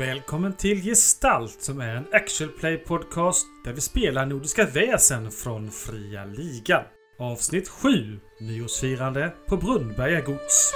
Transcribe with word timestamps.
Välkommen 0.00 0.52
till 0.52 0.82
Gestalt 0.82 1.62
som 1.62 1.80
är 1.80 1.94
en 1.94 2.06
actual 2.12 2.50
play 2.50 2.76
podcast 2.76 3.46
där 3.64 3.72
vi 3.72 3.80
spelar 3.80 4.26
Nordiska 4.26 4.66
väsen 4.66 5.30
från 5.30 5.70
Fria 5.70 6.24
Ligan. 6.24 6.82
Avsnitt 7.18 7.68
7 7.68 7.90
Nyårsfirande 8.40 9.32
på 9.46 9.56
Brunnberga 9.56 10.20
gods. 10.20 10.72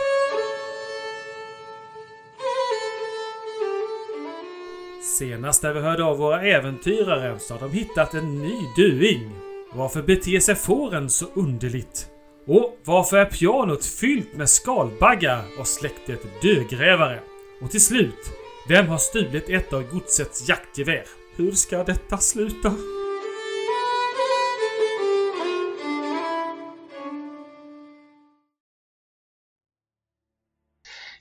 Senast 5.18 5.62
när 5.62 5.72
vi 5.72 5.80
hörde 5.80 6.04
av 6.04 6.18
våra 6.18 6.42
äventyrare 6.42 7.38
så 7.38 7.54
har 7.54 7.60
de 7.60 7.72
hittat 7.72 8.14
en 8.14 8.42
ny 8.42 8.60
duing. 8.76 9.30
Varför 9.74 10.02
beter 10.02 10.40
sig 10.40 10.54
fåren 10.54 11.10
så 11.10 11.26
underligt? 11.34 12.08
Och 12.46 12.78
varför 12.84 13.16
är 13.16 13.24
pianot 13.24 13.84
fyllt 13.84 14.36
med 14.36 14.50
skalbaggar 14.50 15.44
och 15.58 15.68
släktet 15.68 16.20
dödgrävare? 16.42 17.20
Och 17.62 17.70
till 17.70 17.84
slut, 17.84 18.43
vem 18.68 18.88
har 18.88 18.98
stulit 18.98 19.48
ett 19.48 19.72
av 19.72 19.82
godsets 19.82 20.48
jaktgevär? 20.48 21.04
Hur 21.36 21.52
ska 21.52 21.84
detta 21.84 22.18
sluta? 22.18 22.72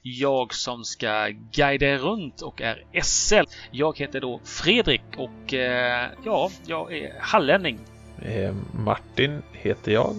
Jag 0.02 0.54
som 0.54 0.84
ska 0.84 1.28
guida 1.52 1.86
er 1.86 1.98
runt 1.98 2.42
och 2.42 2.62
är 2.62 3.02
SL. 3.02 3.44
Jag 3.72 3.98
heter 3.98 4.22
då 4.22 4.40
Fredrik 4.44 5.04
och 5.18 5.54
eh, 5.54 6.10
ja, 6.26 6.52
jag 6.66 6.94
är 6.94 7.20
hallänning. 7.20 7.80
Eh, 8.22 8.56
Martin 8.74 9.42
heter 9.52 9.92
jag. 9.92 10.16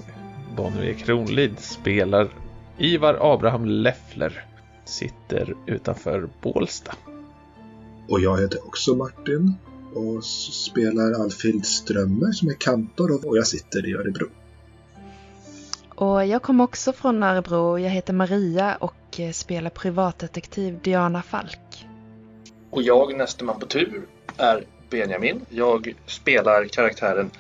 Bonnier 0.57 0.95
Kronlid 0.95 1.59
spelar 1.59 2.29
Ivar 2.79 3.35
Abraham 3.35 3.65
Leffler. 3.65 4.45
Sitter 4.85 5.55
utanför 5.67 6.29
Bålsta. 6.41 6.95
Och 8.09 8.21
jag 8.21 8.41
heter 8.41 8.67
också 8.67 8.95
Martin 8.95 9.55
och 9.95 10.25
spelar 10.25 11.23
Alfhild 11.23 11.67
Strömmer 11.67 12.33
som 12.33 12.49
är 12.49 12.55
kantor 12.55 13.27
och 13.29 13.37
jag 13.37 13.47
sitter 13.47 13.87
i 13.87 13.95
Örebro. 13.95 14.27
Och 15.95 16.27
jag 16.27 16.43
kommer 16.43 16.65
också 16.65 16.93
från 16.93 17.23
Örebro. 17.23 17.79
Jag 17.79 17.91
heter 17.91 18.13
Maria 18.13 18.77
och 18.77 19.21
eh, 19.21 19.33
spelar 19.33 19.71
privatdetektiv 19.71 20.79
Diana 20.83 21.23
Falk. 21.23 21.87
Och 22.71 22.83
jag, 22.83 23.17
nästa 23.17 23.45
man 23.45 23.59
på 23.59 23.67
tur, 23.67 24.03
är 24.37 24.65
Benjamin. 24.91 25.41
Jag 25.49 25.95
spelar 26.07 26.65
karaktären 26.65 27.31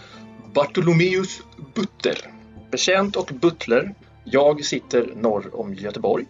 Bartolomeus 0.54 1.42
Butler. 1.74 2.18
Betjänt 2.70 3.16
och 3.16 3.30
butler. 3.40 3.94
Jag 4.24 4.64
sitter 4.64 5.14
norr 5.16 5.50
om 5.52 5.74
Göteborg. 5.74 6.26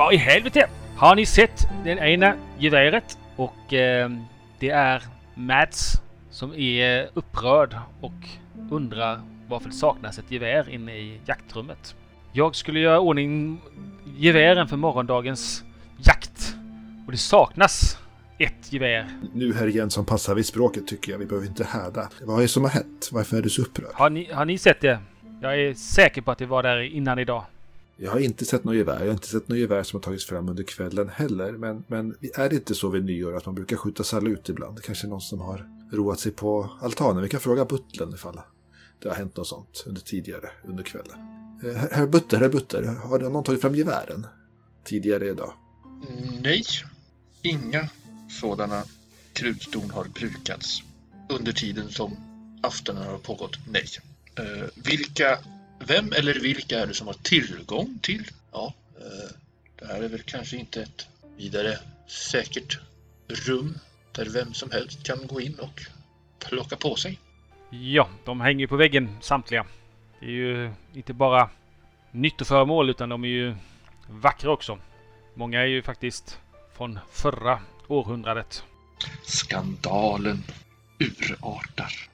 Vad 0.00 0.14
i 0.14 0.16
helvete? 0.16 0.68
Har 0.96 1.14
ni 1.14 1.26
sett 1.26 1.68
det 1.84 1.90
ena 1.90 2.34
geväret? 2.58 3.18
Och 3.36 3.72
eh, 3.72 4.10
det 4.58 4.70
är 4.70 5.02
Mads 5.34 6.02
som 6.30 6.54
är 6.54 7.10
upprörd 7.14 7.76
och 8.00 8.12
undrar 8.70 9.20
varför 9.48 9.68
det 9.68 9.74
saknas 9.74 10.18
ett 10.18 10.30
gevär 10.30 10.68
inne 10.70 10.96
i 10.96 11.20
jaktrummet. 11.26 11.94
Jag 12.32 12.56
skulle 12.56 12.80
göra 12.80 13.00
ordning 13.00 13.60
gevären 14.18 14.68
för 14.68 14.76
morgondagens 14.76 15.64
jakt. 15.98 16.54
Och 17.06 17.12
det 17.12 17.18
saknas 17.18 17.98
ett 18.38 18.72
gevär. 18.72 19.08
Nu 19.34 19.54
herr 19.54 19.66
Jensson 19.66 20.04
passar 20.04 20.34
vi 20.34 20.44
språket 20.44 20.86
tycker 20.86 21.12
jag. 21.12 21.18
Vi 21.18 21.26
behöver 21.26 21.48
inte 21.48 21.64
häda. 21.64 22.08
Vad 22.22 22.38
är 22.38 22.42
det 22.42 22.48
som 22.48 22.62
har 22.62 22.70
hänt? 22.70 23.08
Varför 23.12 23.36
är 23.36 23.42
du 23.42 23.50
så 23.50 23.62
upprörd? 23.62 23.92
Har 23.94 24.10
ni, 24.10 24.32
har 24.32 24.44
ni 24.44 24.58
sett 24.58 24.80
det? 24.80 24.98
Jag 25.42 25.60
är 25.60 25.74
säker 25.74 26.22
på 26.22 26.30
att 26.30 26.38
det 26.38 26.46
var 26.46 26.62
där 26.62 26.80
innan 26.80 27.18
idag. 27.18 27.44
Jag 28.02 28.10
har 28.10 28.18
inte 28.18 28.44
sett 28.44 28.64
något 28.64 28.76
gevär. 28.76 28.98
Jag 28.98 29.06
har 29.06 29.12
inte 29.12 29.26
sett 29.26 29.48
något 29.48 29.58
gevär 29.58 29.82
som 29.82 29.96
har 29.96 30.02
tagits 30.02 30.24
fram 30.24 30.48
under 30.48 30.62
kvällen 30.62 31.08
heller. 31.08 31.52
Men, 31.52 31.84
men 31.88 32.16
är 32.34 32.48
det 32.48 32.54
inte 32.54 32.74
så 32.74 32.88
vid 32.88 33.04
nyår 33.04 33.36
att 33.36 33.46
man 33.46 33.54
brukar 33.54 33.76
skjuta 33.76 34.04
salut 34.04 34.48
ibland? 34.48 34.82
Kanske 34.82 35.06
någon 35.06 35.20
som 35.20 35.40
har 35.40 35.68
roat 35.92 36.20
sig 36.20 36.32
på 36.32 36.70
altanen. 36.80 37.22
Vi 37.22 37.28
kan 37.28 37.40
fråga 37.40 37.64
butlern 37.64 38.14
ifall 38.14 38.40
det 39.02 39.08
har 39.08 39.16
hänt 39.16 39.36
något 39.36 39.46
sånt 39.46 39.84
under 39.86 40.00
tidigare 40.00 40.50
under 40.64 40.84
kvällen. 40.84 41.18
Eh, 41.64 41.74
herr 41.74 41.90
herr 41.92 42.06
Butter, 42.06 42.38
herr 42.38 42.48
Butter, 42.48 42.82
har 42.82 43.18
någon 43.18 43.44
tagit 43.44 43.60
fram 43.60 43.74
gevären 43.74 44.26
tidigare 44.84 45.28
idag? 45.28 45.52
Nej, 46.42 46.64
inga 47.42 47.88
sådana 48.40 48.84
krutdon 49.32 49.90
har 49.90 50.04
brukats 50.04 50.82
under 51.28 51.52
tiden 51.52 51.90
som 51.90 52.16
aftonen 52.62 53.02
har 53.02 53.18
pågått. 53.18 53.56
Nej. 53.68 53.86
Eh, 54.34 54.68
vilka, 54.74 55.38
vem 55.86 56.12
eller 56.12 56.34
vilka 56.34 56.80
är 56.80 56.86
det 56.86 56.94
som 56.94 57.06
har 57.06 57.14
tillgång 57.14 57.98
till? 58.02 58.30
Ja, 58.52 58.74
eh, 59.00 59.34
det 59.76 59.86
här 59.86 60.02
är 60.02 60.08
väl 60.08 60.22
kanske 60.22 60.56
inte 60.56 60.82
ett 60.82 61.08
vidare 61.36 61.78
säkert 62.06 62.78
rum 63.28 63.78
där 64.12 64.26
vem 64.26 64.54
som 64.54 64.70
helst 64.70 65.02
kan 65.02 65.26
gå 65.26 65.40
in 65.40 65.54
och 65.58 65.82
plocka 66.38 66.76
på 66.76 66.96
sig. 66.96 67.18
Ja, 67.70 68.08
de 68.24 68.40
hänger 68.40 68.60
ju 68.60 68.68
på 68.68 68.76
väggen 68.76 69.16
samtliga. 69.20 69.66
Det 70.20 70.26
är 70.26 70.30
ju 70.30 70.72
inte 70.94 71.12
bara 71.12 71.50
nyttoföremål 72.10 72.90
utan 72.90 73.08
de 73.08 73.24
är 73.24 73.28
ju 73.28 73.54
vackra 74.08 74.50
också. 74.50 74.78
Många 75.34 75.60
är 75.60 75.66
ju 75.66 75.82
faktiskt 75.82 76.38
från 76.76 76.98
förra 77.12 77.60
århundradet. 77.88 78.64
Skandalen 79.22 80.42
urartar. 80.98 82.09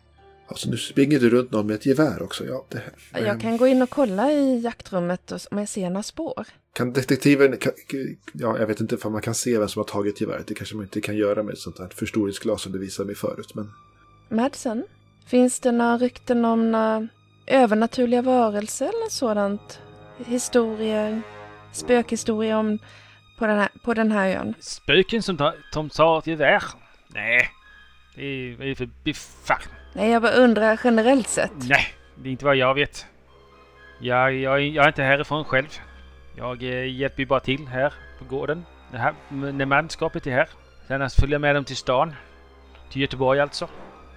Alltså 0.49 0.71
nu 0.71 0.77
springer 0.77 1.21
du 1.21 1.31
runt 1.31 1.51
någon 1.51 1.67
med 1.67 1.75
ett 1.75 1.87
gevär 1.87 2.23
också. 2.23 2.45
Ja, 2.45 2.65
det, 2.69 2.83
Jag 3.21 3.41
kan 3.41 3.57
gå 3.57 3.67
in 3.67 3.83
och 3.83 3.91
kolla 3.91 4.33
i 4.33 4.61
jaktrummet 4.61 5.33
och- 5.33 5.41
om 5.51 5.59
jag 5.59 5.69
ser 5.69 5.91
några 5.91 6.03
spår. 6.03 6.47
Kan 6.73 6.93
detektiven, 6.93 7.57
kan, 7.57 7.73
ja 8.33 8.59
jag 8.59 8.67
vet 8.67 8.81
inte 8.81 8.97
om 8.97 9.12
man 9.12 9.23
kan 9.23 9.34
se 9.34 9.59
vem 9.59 9.69
som 9.69 9.81
har 9.81 9.84
tagit 9.84 10.21
geväret. 10.21 10.47
Det 10.47 10.55
kanske 10.55 10.77
man 10.77 10.84
inte 10.84 11.01
kan 11.01 11.17
göra 11.17 11.43
med 11.43 11.53
ett 11.53 11.59
sånt 11.59 11.79
här 11.79 11.89
förstoringsglas 11.95 12.62
som 12.62 12.73
du 12.73 12.79
visade 12.79 13.07
mig 13.07 13.15
förut. 13.17 13.55
Men 13.55 13.71
Madsen, 14.29 14.84
finns 15.27 15.61
det 15.61 15.73
några 15.73 15.99
rykten 15.99 16.45
om 16.45 16.71
några 16.73 17.09
övernaturliga 17.47 18.23
varelser 18.23 18.84
eller 18.87 19.11
sådant? 19.11 19.81
Historier, 20.27 21.23
spökhistorier 21.73 22.57
om 22.57 22.78
på 23.39 23.47
den 23.47 23.59
här, 23.59 23.69
på 23.84 23.95
den 23.95 24.13
här 24.13 24.28
ön? 24.37 24.55
Spöken 24.61 25.23
som 25.23 25.37
tar, 25.37 25.55
som 25.73 25.91
tar 25.91 26.19
ett 26.19 26.27
gevär? 26.27 26.63
Nej, 27.09 27.49
det 28.17 28.23
är, 28.23 28.57
det 28.59 28.75
för 28.75 28.89
biffar? 29.05 29.63
Nej, 29.97 30.11
jag 30.11 30.23
bara 30.23 30.33
undrar 30.33 30.81
generellt 30.84 31.29
sett. 31.29 31.53
Nej, 31.69 31.87
det 32.15 32.29
är 32.29 32.31
inte 32.31 32.45
vad 32.45 32.57
jag 32.57 32.75
vet. 32.75 33.07
Jag, 34.01 34.34
jag, 34.34 34.61
jag 34.62 34.84
är 34.84 34.89
inte 34.89 35.03
härifrån 35.03 35.45
själv. 35.45 35.67
Jag 36.34 36.62
eh, 36.62 36.97
hjälper 36.97 37.21
ju 37.21 37.27
bara 37.27 37.41
till 37.41 37.67
här 37.67 37.95
på 38.19 38.25
gården. 38.25 38.65
Det 38.93 38.99
här, 38.99 39.15
när 39.29 39.67
manskapet 39.67 40.27
är 40.27 40.31
här. 40.31 40.49
Sen 40.89 41.11
följer 41.11 41.34
jag 41.34 41.41
med 41.41 41.55
dem 41.55 41.65
till 41.65 41.77
stan. 41.77 42.15
Till 42.91 43.03
Göteborg 43.03 43.41
alltså. 43.41 43.69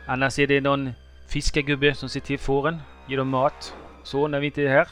Annars 0.08 0.40
är 0.40 0.48
det 0.48 0.62
någon 0.62 0.92
fiskargubbe 1.28 1.96
som 1.96 2.10
ser 2.10 2.20
till 2.20 2.40
fåren. 2.40 2.78
Ger 3.08 3.18
dem 3.18 3.28
mat. 3.28 3.76
Så 4.04 4.28
när 4.28 4.40
vi 4.40 4.46
inte 4.46 4.62
är 4.62 4.70
här. 4.70 4.88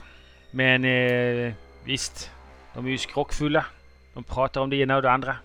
Men 0.52 0.86
eh, 0.86 1.54
visst, 1.84 2.32
de 2.74 2.86
är 2.86 2.90
ju 2.90 2.98
skrockfulla. 2.98 3.66
De 4.14 4.24
pratar 4.24 4.62
om 4.62 4.70
det 4.70 4.76
ena 4.76 4.96
och 4.96 5.02
det 5.02 5.12
andra 5.12 5.36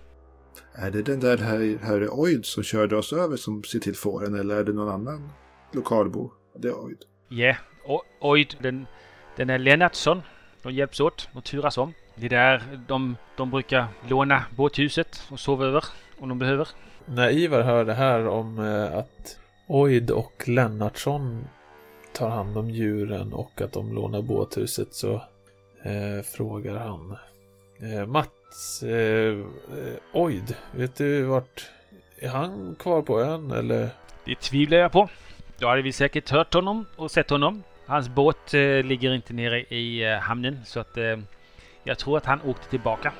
är 0.75 0.91
det 0.91 1.01
den 1.01 1.19
där 1.19 1.37
herr, 1.37 1.77
herr 1.81 2.09
Oid 2.09 2.45
som 2.45 2.63
körde 2.63 2.97
oss 2.97 3.13
över 3.13 3.37
som 3.37 3.63
ser 3.63 3.79
till 3.79 3.95
fåren 3.95 4.35
eller 4.35 4.55
är 4.55 4.63
det 4.63 4.73
någon 4.73 4.89
annan 4.89 5.29
lokalbo? 5.71 6.31
Det 6.55 6.67
är 6.67 6.73
Oid. 6.73 6.97
Ja, 7.29 7.55
och 7.85 8.03
Oid, 8.19 8.55
den, 8.59 8.87
den 9.35 9.49
är 9.49 9.59
Lennartsson. 9.59 10.21
De 10.63 10.73
hjälps 10.73 10.99
åt 10.99 11.29
och 11.33 11.43
turas 11.43 11.77
om. 11.77 11.93
Det 12.15 12.25
är 12.25 12.29
där 12.29 12.83
de, 12.87 13.15
de 13.37 13.51
brukar 13.51 13.87
låna 14.09 14.43
båthuset 14.55 15.23
och 15.31 15.39
sova 15.39 15.65
över 15.65 15.83
om 16.19 16.29
de 16.29 16.39
behöver. 16.39 16.67
När 17.05 17.31
Ivar 17.31 17.61
hör 17.61 17.85
det 17.85 17.93
här 17.93 18.27
om 18.27 18.59
eh, 18.59 18.97
att 18.97 19.39
Oid 19.67 20.11
och 20.11 20.43
Lennartsson 20.47 21.47
tar 22.13 22.29
hand 22.29 22.57
om 22.57 22.69
djuren 22.69 23.33
och 23.33 23.61
att 23.61 23.71
de 23.71 23.93
lånar 23.93 24.21
båthuset 24.21 24.93
så 24.93 25.13
eh, 25.83 26.23
frågar 26.23 26.75
han 26.75 27.17
eh, 27.81 28.05
Mats, 28.05 28.29
eh, 28.83 28.89
eh, 28.89 29.95
Oid, 30.13 30.55
vet 30.71 30.95
du 30.95 31.23
vart 31.23 31.69
är 32.19 32.29
han 32.29 32.75
kvar 32.79 33.01
på 33.01 33.21
ön 33.21 33.51
eller? 33.51 33.89
Det 34.25 34.35
tvivlar 34.35 34.77
jag 34.77 34.91
på. 34.91 35.09
Då 35.57 35.67
hade 35.67 35.81
vi 35.81 35.91
säkert 35.91 36.29
hört 36.29 36.53
honom 36.53 36.85
och 36.95 37.11
sett 37.11 37.29
honom. 37.29 37.63
Hans 37.85 38.09
båt 38.09 38.53
eh, 38.53 38.61
ligger 38.61 39.13
inte 39.13 39.33
nere 39.33 39.59
i 39.59 40.03
eh, 40.03 40.17
hamnen 40.17 40.59
så 40.65 40.79
att 40.79 40.97
eh, 40.97 41.17
jag 41.83 41.97
tror 41.97 42.17
att 42.17 42.25
han 42.25 42.41
åkte 42.41 42.69
tillbaka. 42.69 43.13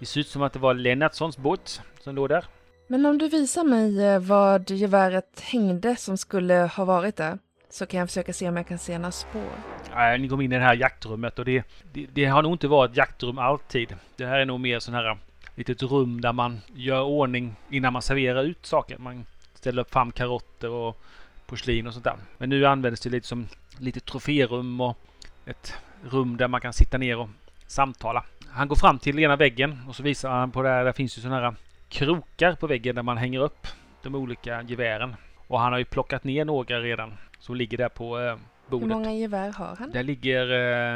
Det 0.00 0.06
ser 0.06 0.20
ut 0.20 0.28
som 0.28 0.42
att 0.42 0.52
det 0.52 0.58
var 0.58 0.74
Lennartssons 0.74 1.38
båt 1.38 1.82
som 2.00 2.14
låg 2.14 2.28
där. 2.28 2.44
Men 2.86 3.06
om 3.06 3.18
du 3.18 3.28
visar 3.28 3.64
mig 3.64 4.06
eh, 4.06 4.20
vad 4.20 4.70
geväret 4.70 5.40
hängde 5.40 5.96
som 5.96 6.18
skulle 6.18 6.54
ha 6.54 6.84
varit 6.84 7.16
där 7.16 7.38
så 7.70 7.86
kan 7.86 8.00
jag 8.00 8.08
försöka 8.08 8.32
se 8.32 8.48
om 8.48 8.56
jag 8.56 8.66
kan 8.66 8.78
se 8.78 8.98
några 8.98 9.12
spår. 9.12 9.52
Äh, 9.96 10.20
ni 10.20 10.28
kom 10.28 10.40
in 10.40 10.52
i 10.52 10.58
det 10.58 10.64
här 10.64 10.76
jaktrummet 10.76 11.38
och 11.38 11.44
det, 11.44 11.64
det, 11.92 12.06
det 12.12 12.24
har 12.24 12.42
nog 12.42 12.52
inte 12.52 12.68
varit 12.68 12.96
jaktrum 12.96 13.38
alltid. 13.38 13.96
Det 14.16 14.26
här 14.26 14.38
är 14.38 14.44
nog 14.44 14.60
mer 14.60 14.78
sån 14.78 14.94
här 14.94 15.08
äh, 15.10 15.16
litet 15.54 15.82
rum 15.82 16.20
där 16.20 16.32
man 16.32 16.60
gör 16.74 17.02
ordning 17.02 17.56
innan 17.70 17.92
man 17.92 18.02
serverar 18.02 18.42
ut 18.42 18.66
saker. 18.66 18.98
Man 18.98 19.24
ställer 19.54 19.82
upp 19.82 19.92
fram 19.92 20.12
karotter 20.12 20.70
och 20.70 21.02
porslin 21.46 21.86
och 21.86 21.92
sånt 21.92 22.04
där. 22.04 22.16
Men 22.38 22.48
nu 22.48 22.66
används 22.66 23.00
det 23.00 23.10
lite 23.10 23.26
som 23.26 23.48
lite 23.78 24.00
troférum 24.00 24.80
och 24.80 24.98
ett 25.46 25.74
rum 26.10 26.36
där 26.36 26.48
man 26.48 26.60
kan 26.60 26.72
sitta 26.72 26.98
ner 26.98 27.18
och 27.18 27.28
samtala. 27.66 28.24
Han 28.50 28.68
går 28.68 28.76
fram 28.76 28.98
till 28.98 29.18
ena 29.18 29.36
väggen 29.36 29.78
och 29.88 29.96
så 29.96 30.02
visar 30.02 30.30
han 30.30 30.50
på 30.50 30.62
det 30.62 30.68
här. 30.68 30.84
Där 30.84 30.92
finns 30.92 31.18
ju 31.18 31.22
sådana 31.22 31.36
här 31.40 31.46
äh, 31.46 31.54
krokar 31.88 32.54
på 32.54 32.66
väggen 32.66 32.94
där 32.94 33.02
man 33.02 33.16
hänger 33.16 33.40
upp 33.40 33.66
de 34.02 34.14
olika 34.14 34.62
gevären. 34.62 35.16
Och 35.46 35.60
han 35.60 35.72
har 35.72 35.78
ju 35.78 35.84
plockat 35.84 36.24
ner 36.24 36.44
några 36.44 36.80
redan 36.80 37.12
som 37.38 37.56
ligger 37.56 37.78
där 37.78 37.88
på 37.88 38.18
eh, 38.18 38.36
Hur 38.36 38.38
bordet. 38.70 38.88
många 38.88 39.12
gevär 39.14 39.50
har 39.52 39.76
han? 39.76 39.90
Där 39.90 40.02
ligger 40.02 40.50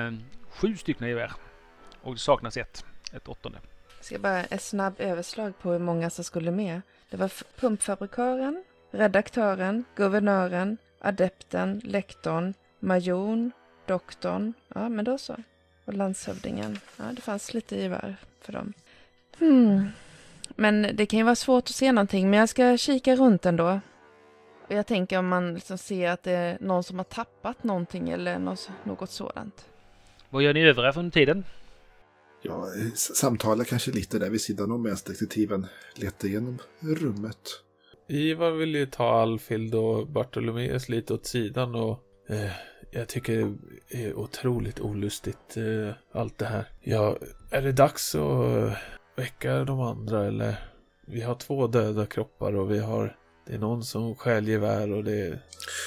eh, 0.06 0.12
sju 0.50 0.76
stycken 0.76 1.08
gevär. 1.08 1.32
Och 2.02 2.12
det 2.12 2.20
saknas 2.20 2.56
ett. 2.56 2.84
Ett 3.12 3.28
åttonde. 3.28 3.58
Jag 3.96 4.04
ska 4.04 4.18
bara 4.18 4.44
ett 4.44 4.62
snabb 4.62 4.94
överslag 4.98 5.58
på 5.58 5.70
hur 5.70 5.78
många 5.78 6.10
som 6.10 6.24
skulle 6.24 6.50
med. 6.50 6.80
Det 7.10 7.16
var 7.16 7.32
pumpfabrikören, 7.60 8.64
redaktören, 8.90 9.84
guvernören, 9.94 10.76
adepten, 10.98 11.80
lektorn, 11.84 12.54
majorn, 12.80 13.52
doktorn. 13.86 14.52
Ja, 14.74 14.88
men 14.88 15.04
då 15.04 15.18
så. 15.18 15.36
Och 15.84 15.94
landshövdingen. 15.94 16.78
Ja, 16.96 17.04
det 17.12 17.22
fanns 17.22 17.54
lite 17.54 17.76
gevär 17.76 18.16
för 18.40 18.52
dem. 18.52 18.72
Hmm. 19.38 19.88
Men 20.48 20.90
det 20.94 21.06
kan 21.06 21.18
ju 21.18 21.24
vara 21.24 21.34
svårt 21.34 21.64
att 21.64 21.74
se 21.74 21.92
någonting, 21.92 22.30
men 22.30 22.38
jag 22.38 22.48
ska 22.48 22.76
kika 22.76 23.16
runt 23.16 23.46
ändå. 23.46 23.80
Och 24.72 24.78
jag 24.78 24.86
tänker 24.86 25.18
om 25.18 25.28
man 25.28 25.54
liksom 25.54 25.78
ser 25.78 26.10
att 26.10 26.22
det 26.22 26.32
är 26.32 26.58
någon 26.60 26.82
som 26.82 26.96
har 26.98 27.04
tappat 27.04 27.64
någonting 27.64 28.10
eller 28.10 28.38
något, 28.38 28.70
något 28.84 29.10
sådant. 29.10 29.66
Vad 30.30 30.42
gör 30.42 30.54
ni 30.54 30.60
övriga 30.62 30.92
från 30.92 31.10
tiden? 31.10 31.44
Ja, 32.42 32.66
s- 32.94 33.16
samtala 33.16 33.64
kanske 33.64 33.90
lite 33.90 34.18
där 34.18 34.30
vid 34.30 34.40
sidan 34.40 34.72
om 34.72 34.82
medan 34.82 34.98
detektiven 35.06 35.66
letar 35.94 36.28
igenom 36.28 36.58
rummet. 36.80 37.38
Ivar 38.08 38.50
vill 38.50 38.74
ju 38.74 38.86
ta 38.86 39.20
Alfild 39.22 39.74
och 39.74 40.06
Bartolomeus 40.08 40.88
lite 40.88 41.14
åt 41.14 41.26
sidan 41.26 41.74
och 41.74 41.98
eh, 42.28 42.50
jag 42.90 43.08
tycker 43.08 43.54
det 43.90 44.04
är 44.04 44.14
otroligt 44.14 44.80
olustigt 44.80 45.56
eh, 45.56 45.94
allt 46.12 46.38
det 46.38 46.46
här. 46.46 46.64
Ja, 46.80 47.16
är 47.50 47.62
det 47.62 47.72
dags 47.72 48.14
att 48.14 48.46
eh, 48.56 48.72
väcka 49.16 49.64
de 49.64 49.80
andra 49.80 50.26
eller? 50.26 50.54
Vi 51.06 51.20
har 51.20 51.34
två 51.34 51.66
döda 51.66 52.06
kroppar 52.06 52.54
och 52.56 52.70
vi 52.70 52.78
har 52.78 53.16
det 53.46 53.54
är 53.54 53.58
någon 53.58 53.84
som 53.84 54.14
stjäl 54.14 54.48
gevär 54.48 54.92
och 54.92 55.04
det 55.04 55.38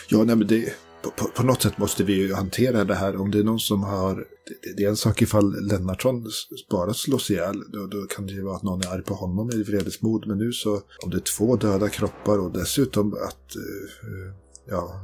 Ja, 0.10 0.24
nej, 0.24 0.36
men 0.36 0.48
det, 0.48 0.74
på, 1.06 1.12
på, 1.12 1.28
på 1.28 1.44
något 1.44 1.62
sätt 1.62 1.78
måste 1.78 2.04
vi 2.04 2.14
ju 2.14 2.34
hantera 2.34 2.84
det 2.84 2.96
här. 2.96 3.22
Om 3.22 3.32
det 3.32 3.40
är 3.40 3.44
någon 3.44 3.60
som 3.60 3.84
har... 3.84 4.16
Det, 4.16 4.74
det 4.78 4.84
är 4.84 4.90
en 4.90 4.98
sak 4.98 5.22
ifall 5.22 5.68
Lennartsson 5.68 6.26
bara 6.72 6.94
slås 6.94 7.32
ihjäl. 7.32 7.64
Då, 7.74 7.88
då 7.88 8.06
kan 8.06 8.28
det 8.28 8.34
ju 8.34 8.42
vara 8.42 8.56
att 8.56 8.64
någon 8.64 8.82
är 8.82 8.94
arg 8.94 9.04
på 9.04 9.14
honom 9.14 9.52
i 9.52 9.64
vredesmod. 9.64 10.28
Men 10.28 10.38
nu 10.38 10.52
så, 10.52 10.82
om 11.04 11.10
det 11.10 11.18
är 11.18 11.22
två 11.38 11.56
döda 11.56 11.90
kroppar 11.90 12.40
och 12.40 12.52
dessutom 12.52 13.14
att 13.14 13.56
eh, 13.56 14.34
ja, 14.70 15.02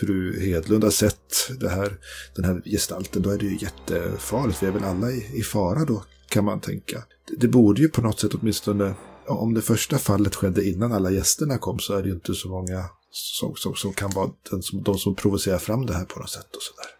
fru 0.00 0.40
Hedlund 0.40 0.84
har 0.84 0.90
sett 0.90 1.50
det 1.60 1.68
här, 1.68 1.96
den 2.36 2.44
här 2.44 2.62
gestalten, 2.64 3.22
då 3.22 3.30
är 3.30 3.38
det 3.38 3.46
ju 3.46 3.58
jättefarligt. 3.60 4.62
Vi 4.62 4.66
är 4.66 4.72
väl 4.72 4.84
alla 4.84 5.10
i, 5.10 5.30
i 5.34 5.42
fara 5.42 5.84
då, 5.84 6.04
kan 6.28 6.44
man 6.44 6.60
tänka. 6.60 7.02
Det, 7.28 7.36
det 7.36 7.48
borde 7.48 7.82
ju 7.82 7.88
på 7.88 8.02
något 8.02 8.20
sätt 8.20 8.34
åtminstone 8.34 8.94
om 9.26 9.54
det 9.54 9.62
första 9.62 9.98
fallet 9.98 10.34
skedde 10.34 10.68
innan 10.68 10.92
alla 10.92 11.10
gästerna 11.10 11.58
kom 11.58 11.78
så 11.78 11.94
är 11.94 12.02
det 12.02 12.08
ju 12.08 12.14
inte 12.14 12.34
så 12.34 12.48
många 12.48 12.84
som, 13.10 13.56
som, 13.56 13.74
som 13.74 13.92
kan 13.92 14.10
vara 14.10 14.30
den 14.50 14.62
som, 14.62 14.82
de 14.82 14.98
som 14.98 15.14
provocerar 15.14 15.58
fram 15.58 15.86
det 15.86 15.94
här 15.94 16.04
på 16.04 16.20
något 16.20 16.30
sätt 16.30 16.56
och 16.56 16.62
sådär. 16.62 16.90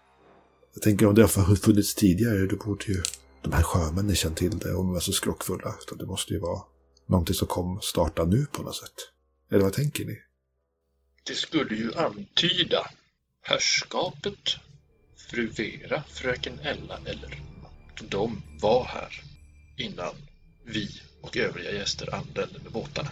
Jag 0.74 0.82
tänker 0.82 1.06
om 1.06 1.14
det 1.14 1.22
har 1.22 1.56
funnits 1.56 1.94
tidigare 1.94 2.46
då 2.46 2.56
borde 2.56 2.84
ju 2.84 3.02
de 3.42 3.52
här 3.52 3.62
sjömännen 3.62 4.16
känt 4.16 4.36
till 4.36 4.58
det 4.58 4.72
och 4.72 4.96
är 4.96 5.00
så 5.00 5.12
skrockfulla. 5.12 5.74
Utan 5.82 5.98
det 5.98 6.06
måste 6.06 6.32
ju 6.32 6.40
vara 6.40 6.62
någonting 7.06 7.34
som 7.34 7.48
kom 7.48 7.80
starta 7.82 8.24
nu 8.24 8.46
på 8.46 8.62
något 8.62 8.76
sätt. 8.76 8.94
Eller 9.50 9.62
vad 9.62 9.72
tänker 9.72 10.04
ni? 10.04 10.18
Det 11.26 11.34
skulle 11.34 11.74
ju 11.74 11.94
antyda 11.94 12.90
herrskapet, 13.42 14.56
fru 15.30 15.48
Vera, 15.48 16.02
fröken 16.08 16.58
Ella 16.58 16.98
eller 17.04 17.42
de 18.08 18.42
var 18.60 18.84
här 18.84 19.22
innan 19.76 20.14
vi 20.64 21.00
och 21.24 21.36
övriga 21.36 21.72
gäster 21.72 22.14
anlände 22.14 22.58
med 22.62 22.72
båtarna. 22.72 23.08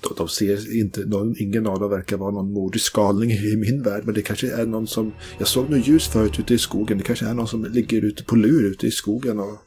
De, 0.00 0.14
de 0.16 0.28
ser 0.28 0.80
inte, 0.80 1.00
någon, 1.00 1.34
ingen 1.38 1.66
av 1.66 1.80
dem 1.80 1.90
verkar 1.90 2.16
vara 2.16 2.30
någon 2.30 2.52
mordisk 2.52 2.94
galning 2.94 3.30
i 3.30 3.56
min 3.56 3.82
värld. 3.82 4.02
Men 4.04 4.14
det 4.14 4.22
kanske 4.22 4.52
är 4.52 4.66
någon 4.66 4.86
som, 4.86 5.12
jag 5.38 5.48
såg 5.48 5.70
något 5.70 5.86
ljus 5.86 6.08
förut 6.08 6.38
ute 6.38 6.54
i 6.54 6.58
skogen. 6.58 6.98
Det 6.98 7.04
kanske 7.04 7.26
är 7.26 7.34
någon 7.34 7.48
som 7.48 7.64
ligger 7.64 8.04
ute 8.04 8.24
på 8.24 8.36
lur 8.36 8.70
ute 8.70 8.86
i 8.86 8.90
skogen 8.90 9.40
och 9.40 9.58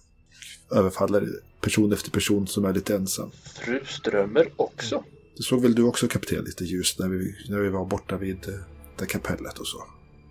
överfaller 0.71 1.27
person 1.61 1.93
efter 1.93 2.11
person 2.11 2.47
som 2.47 2.65
är 2.65 2.73
lite 2.73 2.95
ensam. 2.95 3.31
Fru 3.55 3.79
Strömmer 3.85 4.49
också. 4.55 5.03
Det 5.37 5.43
såg 5.43 5.61
väl 5.61 5.75
du 5.75 5.83
också 5.83 6.07
kapten 6.07 6.43
lite 6.43 6.63
ljus 6.63 6.99
när 6.99 7.09
vi, 7.09 7.35
när 7.49 7.59
vi 7.59 7.69
var 7.69 7.85
borta 7.85 8.17
vid 8.17 8.49
eh, 8.49 8.53
det 8.99 9.05
kapellet 9.05 9.59
och 9.59 9.67
så. 9.67 9.83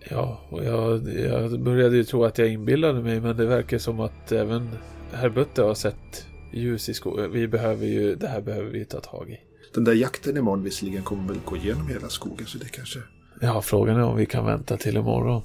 Ja, 0.09 0.47
och 0.49 0.63
jag, 0.63 1.09
jag 1.19 1.59
började 1.59 1.95
ju 1.95 2.03
tro 2.03 2.23
att 2.23 2.37
jag 2.37 2.47
inbillade 2.49 3.01
mig 3.01 3.21
men 3.21 3.37
det 3.37 3.45
verkar 3.45 3.77
som 3.77 3.99
att 3.99 4.31
även 4.31 4.69
herr 5.11 5.29
Butte 5.29 5.61
har 5.61 5.75
sett 5.75 6.25
ljus 6.53 6.89
i 6.89 6.93
skogen. 6.93 7.31
Vi 7.31 7.47
behöver 7.47 7.85
ju, 7.85 8.15
det 8.15 8.27
här 8.27 8.41
behöver 8.41 8.71
vi 8.71 8.85
ta 8.85 8.99
tag 8.99 9.29
i. 9.29 9.39
Den 9.73 9.83
där 9.83 9.93
jakten 9.93 10.37
imorgon 10.37 10.63
visserligen 10.63 11.03
kommer 11.03 11.27
väl 11.27 11.41
gå 11.45 11.57
igenom 11.57 11.87
hela 11.87 12.09
skogen 12.09 12.47
så 12.47 12.57
det 12.57 12.69
kanske... 12.69 12.99
Ja, 13.41 13.61
frågan 13.61 13.97
är 13.97 14.03
om 14.03 14.17
vi 14.17 14.25
kan 14.25 14.45
vänta 14.45 14.77
till 14.77 14.97
imorgon. 14.97 15.43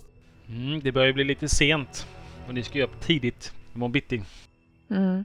Mm, 0.49 0.81
det 0.81 0.93
börjar 0.93 1.07
ju 1.07 1.13
bli 1.13 1.25
lite 1.25 1.49
sent. 1.49 2.07
Och 2.49 2.55
ni 2.55 2.63
ska 2.63 2.79
ju 2.79 2.85
upp 2.85 3.01
tidigt 3.01 3.53
imorgon 3.75 3.93
bitti. 3.93 4.23
Mm. 4.91 5.25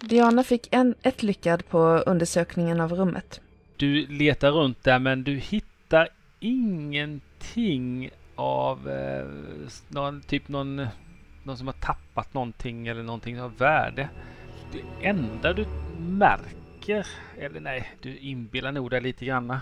Diana 0.00 0.44
fick 0.44 0.68
en, 0.70 0.94
ett 1.02 1.22
lyckad 1.22 1.68
på 1.68 1.78
undersökningen 2.06 2.80
av 2.80 2.92
rummet. 2.92 3.40
Du 3.76 4.06
letar 4.06 4.50
runt 4.50 4.84
där 4.84 4.98
men 4.98 5.24
du 5.24 5.36
hittar 5.36 6.08
ingenting 6.40 8.10
av 8.34 8.90
eh, 8.90 9.26
någon, 9.88 10.22
typ 10.22 10.48
någon, 10.48 10.86
någon 11.42 11.56
som 11.56 11.66
har 11.66 11.74
tappat 11.74 12.34
någonting 12.34 12.86
eller 12.86 13.02
någonting 13.02 13.40
av 13.40 13.56
värde. 13.56 14.08
Det 14.72 15.06
enda 15.08 15.52
du 15.52 15.66
märker, 15.98 17.06
eller 17.38 17.60
nej, 17.60 17.92
du 18.02 18.18
inbillar 18.18 18.72
nog 18.72 18.90
dig 18.90 19.00
lite 19.00 19.24
granna. 19.24 19.60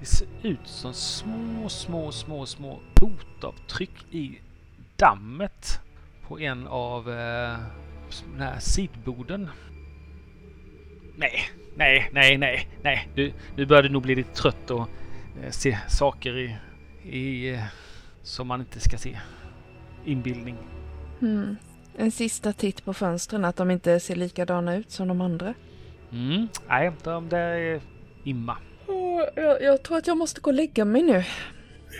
Det 0.00 0.06
ser 0.06 0.28
ut 0.42 0.66
som 0.66 0.94
små, 0.94 1.68
små, 1.68 2.12
små, 2.12 2.46
små 2.46 2.80
fotavtryck 3.00 4.06
i 4.10 4.38
dammet 4.96 5.80
på 6.28 6.40
en 6.40 6.66
av 6.66 7.10
eh, 7.10 7.58
den 8.32 8.40
här 8.40 8.58
sidboden. 8.58 9.48
Nej, 11.16 11.40
nej, 11.76 12.10
nej, 12.12 12.38
nej, 12.38 12.68
nej. 12.82 13.08
Du, 13.14 13.32
nu 13.56 13.66
börjar 13.66 13.82
du 13.82 13.88
nog 13.88 14.02
bli 14.02 14.14
lite 14.14 14.34
trött 14.34 14.70
och 14.70 14.88
eh, 15.42 15.50
se 15.50 15.78
saker 15.88 16.38
i, 16.38 16.56
i 17.02 17.54
eh, 17.54 17.64
som 18.22 18.46
man 18.46 18.60
inte 18.60 18.80
ska 18.80 18.98
se. 18.98 19.18
Inbildning. 20.04 20.56
Mm. 21.22 21.56
En 21.98 22.10
sista 22.10 22.52
titt 22.52 22.84
på 22.84 22.94
fönstren, 22.94 23.44
att 23.44 23.56
de 23.56 23.70
inte 23.70 24.00
ser 24.00 24.16
likadana 24.16 24.76
ut 24.76 24.90
som 24.90 25.08
de 25.08 25.20
andra. 25.20 25.54
Mm, 26.12 26.48
nej, 26.68 26.92
de 27.04 27.28
där 27.28 27.48
är 27.48 27.80
imma. 28.24 28.58
Jag, 29.34 29.62
jag 29.62 29.82
tror 29.82 29.98
att 29.98 30.06
jag 30.06 30.16
måste 30.16 30.40
gå 30.40 30.50
och 30.50 30.54
lägga 30.54 30.84
mig 30.84 31.02
nu. 31.02 31.24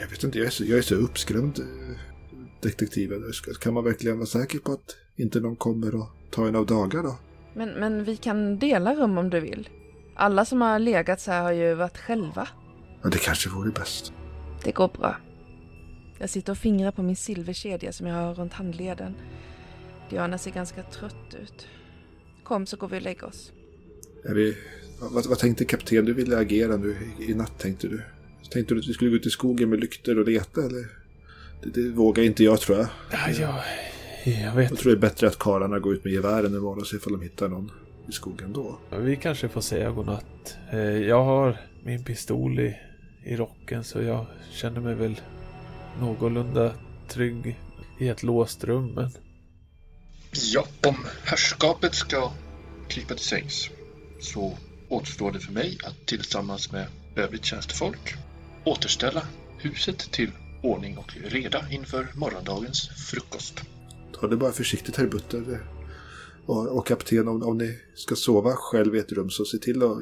Jag 0.00 0.08
vet 0.10 0.24
inte, 0.24 0.38
jag 0.38 0.46
är 0.46 0.50
så, 0.50 0.64
jag 0.64 0.78
är 0.78 0.82
så 0.82 0.94
uppskrämd, 0.94 1.58
eh, 1.58 1.98
detektiven. 2.62 3.22
Kan 3.60 3.74
man 3.74 3.84
verkligen 3.84 4.16
vara 4.16 4.26
säker 4.26 4.58
på 4.58 4.72
att 4.72 4.96
inte 5.16 5.40
någon 5.40 5.56
kommer 5.56 5.94
och 5.94 6.08
tar 6.30 6.48
en 6.48 6.56
av 6.56 6.66
dagar 6.66 7.02
då? 7.02 7.16
Men, 7.54 7.68
men 7.68 8.04
vi 8.04 8.16
kan 8.16 8.58
dela 8.58 8.94
rum 8.94 9.18
om 9.18 9.30
du 9.30 9.40
vill. 9.40 9.68
Alla 10.16 10.44
som 10.44 10.60
har 10.60 10.78
legat 10.78 11.20
så 11.20 11.30
här 11.30 11.42
har 11.42 11.52
ju 11.52 11.74
varit 11.74 11.98
själva. 11.98 12.48
Ja, 13.02 13.08
det 13.08 13.18
kanske 13.18 13.50
vore 13.50 13.70
bäst. 13.70 14.12
Det 14.64 14.72
går 14.72 14.88
bra. 14.88 15.16
Jag 16.18 16.30
sitter 16.30 16.52
och 16.52 16.58
fingrar 16.58 16.90
på 16.90 17.02
min 17.02 17.16
silverkedja 17.16 17.92
som 17.92 18.06
jag 18.06 18.14
har 18.14 18.34
runt 18.34 18.52
handleden. 18.52 19.14
Diana 20.10 20.38
ser 20.38 20.50
ganska 20.50 20.82
trött 20.82 21.34
ut. 21.42 21.66
Kom 22.44 22.66
så 22.66 22.76
går 22.76 22.88
vi 22.88 22.98
och 22.98 23.02
lägger 23.02 23.24
oss. 23.24 23.52
Är 24.24 24.34
vi, 24.34 24.56
vad, 25.00 25.26
vad 25.26 25.38
tänkte 25.38 25.64
kapten? 25.64 26.04
Du 26.04 26.12
ville 26.12 26.38
agera 26.38 26.76
nu 26.76 26.96
i, 27.18 27.30
i 27.30 27.34
natt 27.34 27.58
tänkte 27.58 27.88
du? 27.88 28.02
Tänkte 28.50 28.74
du 28.74 28.80
att 28.80 28.88
vi 28.88 28.92
skulle 28.92 29.10
gå 29.10 29.16
ut 29.16 29.26
i 29.26 29.30
skogen 29.30 29.70
med 29.70 29.80
lyktor 29.80 30.18
och 30.18 30.28
leta 30.28 30.60
eller? 30.60 30.86
Det, 31.62 31.70
det 31.70 31.88
vågar 31.88 32.22
inte 32.22 32.44
jag 32.44 32.60
tror 32.60 32.78
jag. 32.78 32.86
Ja, 33.12 33.30
jag, 33.30 33.54
jag 34.44 34.54
vet 34.54 34.70
Jag 34.70 34.78
tror 34.78 34.92
det 34.92 34.98
är 34.98 35.00
bättre 35.00 35.26
att 35.26 35.38
karlarna 35.38 35.78
går 35.78 35.94
ut 35.94 36.04
med 36.04 36.12
gevären 36.12 36.54
imorgon 36.54 36.80
och 36.80 36.86
ser 36.86 36.96
ifall 36.96 37.12
de 37.12 37.22
hittar 37.22 37.48
någon 37.48 37.70
i 38.08 38.12
skogen 38.12 38.52
då. 38.52 38.78
Vi 38.98 39.16
kanske 39.16 39.48
får 39.48 39.60
säga 39.60 39.90
godnatt. 39.90 40.56
Eh, 40.72 40.78
Jag 40.80 41.24
har 41.24 41.56
min 41.84 42.04
pistol 42.04 42.60
i, 42.60 42.76
i 43.24 43.36
rocken 43.36 43.84
så 43.84 44.02
jag 44.02 44.26
känner 44.52 44.80
mig 44.80 44.94
väl 44.94 45.20
någorlunda 46.00 46.72
trygg 47.08 47.56
i 47.98 48.08
ett 48.08 48.22
låst 48.22 48.64
rum. 48.64 48.92
Men 48.94 49.10
Ja, 50.38 50.66
om 50.86 50.96
herrskapet 51.24 51.94
ska 51.94 52.32
krypa 52.88 53.14
till 53.14 53.24
sängs 53.24 53.70
så 54.20 54.58
återstår 54.88 55.32
det 55.32 55.40
för 55.40 55.52
mig 55.52 55.78
att 55.84 56.06
tillsammans 56.06 56.72
med 56.72 56.86
övrigt 57.16 57.44
tjänstefolk 57.44 58.14
återställa 58.64 59.26
huset 59.58 59.98
till 59.98 60.30
ordning 60.62 60.98
och 60.98 61.16
reda 61.16 61.64
inför 61.70 62.08
morgondagens 62.14 62.88
frukost. 63.10 63.60
Ta 64.20 64.28
det 64.28 64.36
bara 64.36 64.52
försiktigt 64.52 64.96
herr 64.96 65.06
Butter. 65.06 65.66
Och, 66.46 66.66
och 66.66 66.86
kapten, 66.86 67.28
om, 67.28 67.42
om 67.42 67.58
ni 67.58 67.78
ska 67.94 68.16
sova 68.16 68.52
själv 68.56 68.96
i 68.96 68.98
ett 68.98 69.12
rum 69.12 69.30
så 69.30 69.44
se 69.44 69.58
till 69.58 69.82
att 69.82 69.98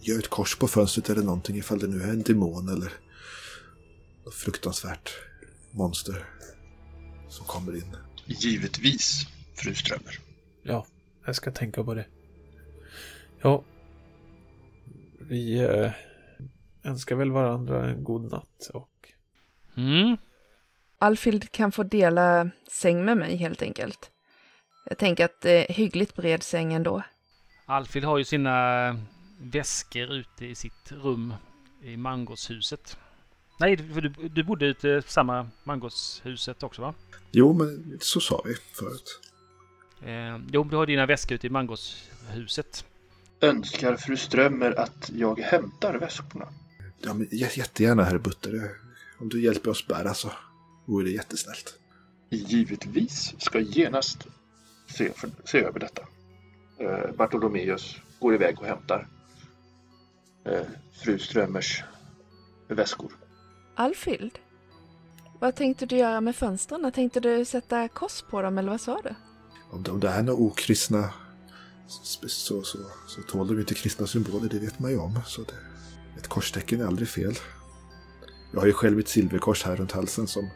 göra 0.00 0.18
ett 0.18 0.28
kors 0.28 0.56
på 0.56 0.68
fönstret 0.68 1.10
eller 1.10 1.22
någonting 1.22 1.56
ifall 1.56 1.78
det 1.78 1.86
nu 1.86 2.02
är 2.02 2.08
en 2.08 2.22
demon 2.22 2.68
eller 2.68 2.92
något 4.24 4.34
fruktansvärt 4.34 5.10
monster 5.70 6.24
som 7.28 7.46
kommer 7.46 7.76
in. 7.76 7.96
Givetvis, 8.26 9.26
fru 9.58 9.74
Strömmer. 9.74 10.18
Ja, 10.62 10.86
jag 11.26 11.36
ska 11.36 11.50
tänka 11.50 11.84
på 11.84 11.94
det. 11.94 12.06
Ja. 13.40 13.64
Vi 15.20 15.58
eh, 15.58 15.92
önskar 16.82 17.16
väl 17.16 17.30
varandra 17.30 17.90
en 17.90 18.04
god 18.04 18.32
natt 18.32 18.70
och 18.74 18.88
Mm. 19.76 20.16
Alfild 20.98 21.52
kan 21.52 21.72
få 21.72 21.82
dela 21.82 22.50
säng 22.72 23.04
med 23.04 23.16
mig 23.16 23.36
helt 23.36 23.62
enkelt. 23.62 24.10
Jag 24.84 24.98
tänker 24.98 25.24
att 25.24 25.40
det 25.40 25.70
är 25.70 25.74
hyggligt 25.74 26.16
bred 26.16 26.42
säng 26.42 26.72
ändå. 26.72 27.02
Alfred 27.66 28.04
har 28.04 28.18
ju 28.18 28.24
sina 28.24 28.96
väskor 29.40 30.12
ute 30.12 30.46
i 30.46 30.54
sitt 30.54 30.92
rum 30.92 31.34
i 31.82 31.96
mangoshuset. 31.96 32.98
Nej, 33.60 33.76
för 33.76 34.00
du, 34.00 34.08
du 34.28 34.42
bodde 34.42 34.66
ute 34.66 34.88
i 34.88 35.02
samma 35.06 35.50
mangoshuset 35.64 36.62
också 36.62 36.82
va? 36.82 36.94
Jo, 37.30 37.52
men 37.52 37.98
så 38.00 38.20
sa 38.20 38.42
vi 38.44 38.54
förut. 38.54 39.20
Eh, 40.02 40.38
jo, 40.52 40.64
du 40.64 40.76
har 40.76 40.86
dina 40.86 41.06
väskor 41.06 41.34
ute 41.34 41.46
i 41.46 41.50
mangoshuset. 41.50 42.84
Önskar 43.40 43.96
fru 43.96 44.16
Strömmer 44.16 44.80
att 44.80 45.10
jag 45.14 45.38
hämtar 45.40 45.94
väskorna? 45.94 46.48
Ja, 47.00 47.14
men 47.14 47.26
jä- 47.28 47.58
jättegärna, 47.58 48.04
herr 48.04 48.18
Butter. 48.18 48.70
Om 49.20 49.28
du 49.28 49.42
hjälper 49.42 49.70
oss 49.70 49.86
bära 49.86 50.14
så 50.14 50.30
vore 50.84 51.04
det 51.04 51.10
jättesnällt. 51.10 51.74
Givetvis 52.30 53.34
ska 53.38 53.60
genast 53.60 54.26
se, 54.86 55.12
för, 55.12 55.30
se 55.44 55.58
över 55.64 55.80
detta. 55.80 56.02
Eh, 56.78 57.12
Bartolomeus 57.16 57.96
går 58.20 58.34
iväg 58.34 58.58
och 58.60 58.66
hämtar 58.66 59.06
eh, 60.44 60.60
fru 61.02 61.18
Strömmers 61.18 61.82
väskor. 62.68 63.12
Alfild? 63.74 64.38
Vad 65.40 65.54
tänkte 65.54 65.86
du 65.86 65.96
göra 65.96 66.20
med 66.20 66.36
fönstren? 66.36 66.92
Tänkte 66.92 67.20
du 67.20 67.44
sätta 67.44 67.88
kors 67.88 68.22
på 68.22 68.42
dem 68.42 68.58
eller 68.58 68.70
vad 68.70 68.80
sa 68.80 69.00
du? 69.04 69.14
Om 69.70 69.82
det, 69.82 69.90
om 69.90 70.00
det 70.00 70.08
är 70.08 70.22
några 70.22 70.38
okristna 70.40 71.10
så, 71.86 72.28
så, 72.28 72.62
så, 72.62 72.78
så 73.06 73.22
tål 73.22 73.46
de 73.46 73.54
ju 73.54 73.60
inte 73.60 73.74
kristna 73.74 74.06
symboler, 74.06 74.48
det 74.48 74.58
vet 74.58 74.78
man 74.78 74.90
ju 74.90 74.98
om. 74.98 75.20
Så 75.26 75.40
det, 75.42 75.54
ett 76.18 76.28
korstecken 76.28 76.80
är 76.80 76.86
aldrig 76.86 77.08
fel. 77.08 77.34
Jag 78.52 78.60
har 78.60 78.66
ju 78.66 78.72
själv 78.72 78.98
ett 78.98 79.08
silverkors 79.08 79.64
här 79.64 79.76
runt 79.76 79.92
halsen 79.92 80.26
som, 80.26 80.48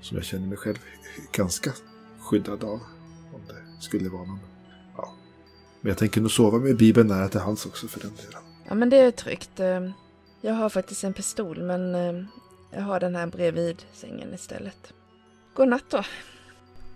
som 0.00 0.16
jag 0.16 0.24
känner 0.26 0.46
mig 0.46 0.56
själv 0.58 0.78
ganska 1.32 1.72
skyddad 2.20 2.64
av. 2.64 2.80
Om 3.34 3.40
det 3.48 3.82
skulle 3.82 4.08
vara 4.08 4.24
någon. 4.24 4.38
Ja. 4.96 5.14
Men 5.80 5.88
jag 5.88 5.98
tänker 5.98 6.20
nog 6.20 6.30
sova 6.30 6.58
med 6.58 6.76
Bibeln 6.76 7.08
nära 7.08 7.28
till 7.28 7.40
hands 7.40 7.66
också 7.66 7.88
för 7.88 8.00
den 8.00 8.12
delen. 8.16 8.42
Ja, 8.68 8.74
men 8.74 8.90
det 8.90 8.96
är 8.96 9.10
tryggt. 9.10 9.60
Eh, 9.60 9.90
Jag 10.40 10.54
har 10.54 10.68
faktiskt 10.68 11.04
en 11.04 11.12
pistol, 11.12 11.62
men 11.62 11.94
eh, 11.94 12.24
jag 12.70 12.80
har 12.82 13.00
den 13.00 13.14
här 13.16 13.26
bredvid 13.26 13.82
sängen 13.92 14.34
istället. 14.34 14.92
God 15.54 15.68
natt 15.68 15.84
då. 15.90 16.02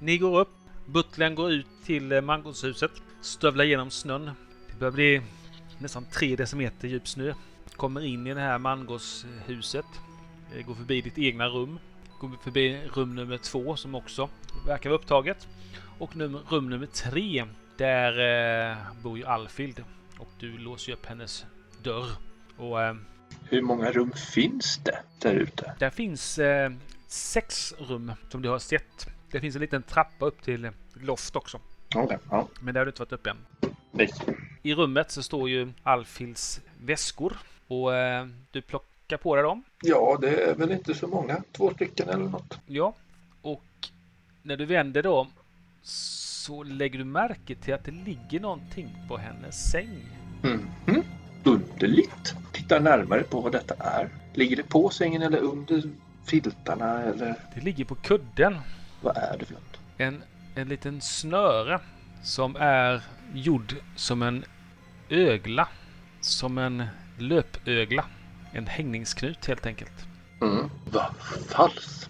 Ni 0.00 0.19
går 0.19 0.40
upp. 0.40 0.49
Butlern 0.92 1.35
går 1.35 1.50
ut 1.52 1.66
till 1.85 2.12
eh, 2.12 2.21
mangoshuset. 2.21 2.90
Stövlar 3.21 3.64
genom 3.64 3.90
snön. 3.90 4.30
Det 4.71 4.78
börjar 4.78 4.92
bli 4.92 5.23
nästan 5.78 6.04
tre 6.04 6.37
decimeter 6.37 6.88
djup 6.88 7.09
snö. 7.09 7.35
Kommer 7.76 8.00
in 8.04 8.26
i 8.26 8.35
det 8.35 8.40
här 8.40 8.59
mangoshuset. 8.59 9.85
Eh, 10.57 10.66
Går 10.66 10.75
förbi 10.75 11.00
ditt 11.00 11.18
egna 11.18 11.47
rum. 11.49 11.78
Går 12.21 12.30
förbi 12.42 12.80
rum 12.95 13.14
nummer 13.14 13.38
två 13.38 13.76
som 13.76 13.95
också 13.95 14.28
verkar 14.66 14.90
vara 14.90 15.00
upptaget. 15.00 15.49
Och 15.99 16.16
nummer, 16.16 16.40
rum 16.49 16.71
nummer 16.71 16.87
tre. 16.87 17.45
Där 17.76 18.71
eh, 18.71 18.76
bor 19.02 19.18
ju 19.18 19.25
Alfild. 19.25 19.85
Och 20.18 20.28
du 20.38 20.59
låser 20.59 20.88
ju 20.88 20.95
upp 20.95 21.07
hennes 21.07 21.47
dörr. 21.83 22.09
Och 22.57 22.83
eh, 22.83 22.95
Hur 23.45 23.62
många 23.62 23.90
rum 23.92 24.12
finns 24.12 24.80
det 24.85 24.99
där 25.18 25.35
ute? 25.35 25.75
där 25.78 25.90
finns 25.90 26.38
eh, 26.38 26.73
sex 27.07 27.75
rum 27.78 28.12
som 28.28 28.42
du 28.42 28.49
har 28.49 28.59
sett. 28.59 29.07
Det 29.30 29.40
finns 29.40 29.54
en 29.54 29.61
liten 29.61 29.82
trappa 29.82 30.26
upp 30.26 30.42
till 30.42 30.70
loft 30.94 31.37
också. 31.37 31.61
Okej, 31.94 32.18
ja. 32.30 32.49
Men 32.61 32.75
där 32.75 32.80
har 32.80 32.87
du 32.87 32.90
inte 32.90 33.02
varit 33.02 33.12
uppe 33.12 33.30
än. 33.30 33.37
Nej. 33.90 34.11
I 34.62 34.75
rummet 34.75 35.11
så 35.11 35.23
står 35.23 35.49
ju 35.49 35.73
Alfils 35.82 36.61
väskor. 36.80 37.37
Och 37.68 37.94
eh, 37.94 38.26
du 38.50 38.62
plockar 38.62 39.16
på 39.16 39.35
dig 39.35 39.42
dem. 39.42 39.64
Ja, 39.82 40.18
det 40.20 40.42
är 40.42 40.54
väl 40.54 40.73
inte 40.73 40.94
så 40.94 41.06
många. 41.06 41.42
Två 41.52 41.70
stycken 41.75 42.08
eller 42.08 42.25
något. 42.25 42.58
Ja. 42.66 42.94
Och 43.42 43.64
när 44.42 44.56
du 44.56 44.64
vänder 44.64 45.02
dem 45.02 45.26
så 45.82 46.62
lägger 46.62 46.99
du 46.99 47.04
märke 47.04 47.54
till 47.54 47.75
att 47.75 47.85
det 47.85 47.90
ligger 47.90 48.40
någonting 48.40 48.97
på 49.08 49.16
hennes 49.16 49.70
säng. 49.70 50.06
Mhm. 50.42 51.02
Underligt. 51.44 52.35
Titta 52.52 52.78
närmare 52.78 53.23
på 53.23 53.40
vad 53.40 53.52
detta 53.52 53.75
är. 53.75 54.08
Ligger 54.35 54.56
det 54.56 54.62
på 54.62 54.90
sängen 54.90 55.23
eller 55.23 55.38
under 55.38 55.82
filtarna 56.26 57.02
eller 57.02 57.35
Det 57.54 57.61
ligger 57.61 57.85
på 57.85 57.94
kudden 57.94 58.56
vad 59.00 59.17
är 59.17 59.37
det 59.38 59.45
för 59.45 59.55
något? 59.55 59.78
en, 59.99 60.23
en 60.55 60.69
liten 60.69 61.00
snöre 61.00 61.81
som 62.23 62.57
är 62.57 63.02
gjord 63.35 63.75
som 63.97 64.23
en 64.23 64.45
ögla. 65.09 65.69
Som 66.21 66.59
en 66.59 66.87
löpögla. 67.19 68.05
En 68.52 68.67
hängningsknut 68.67 69.47
helt 69.47 69.67
enkelt. 69.67 70.07
Mm. 70.40 70.71
Vad 70.90 71.14
falskt. 71.49 72.09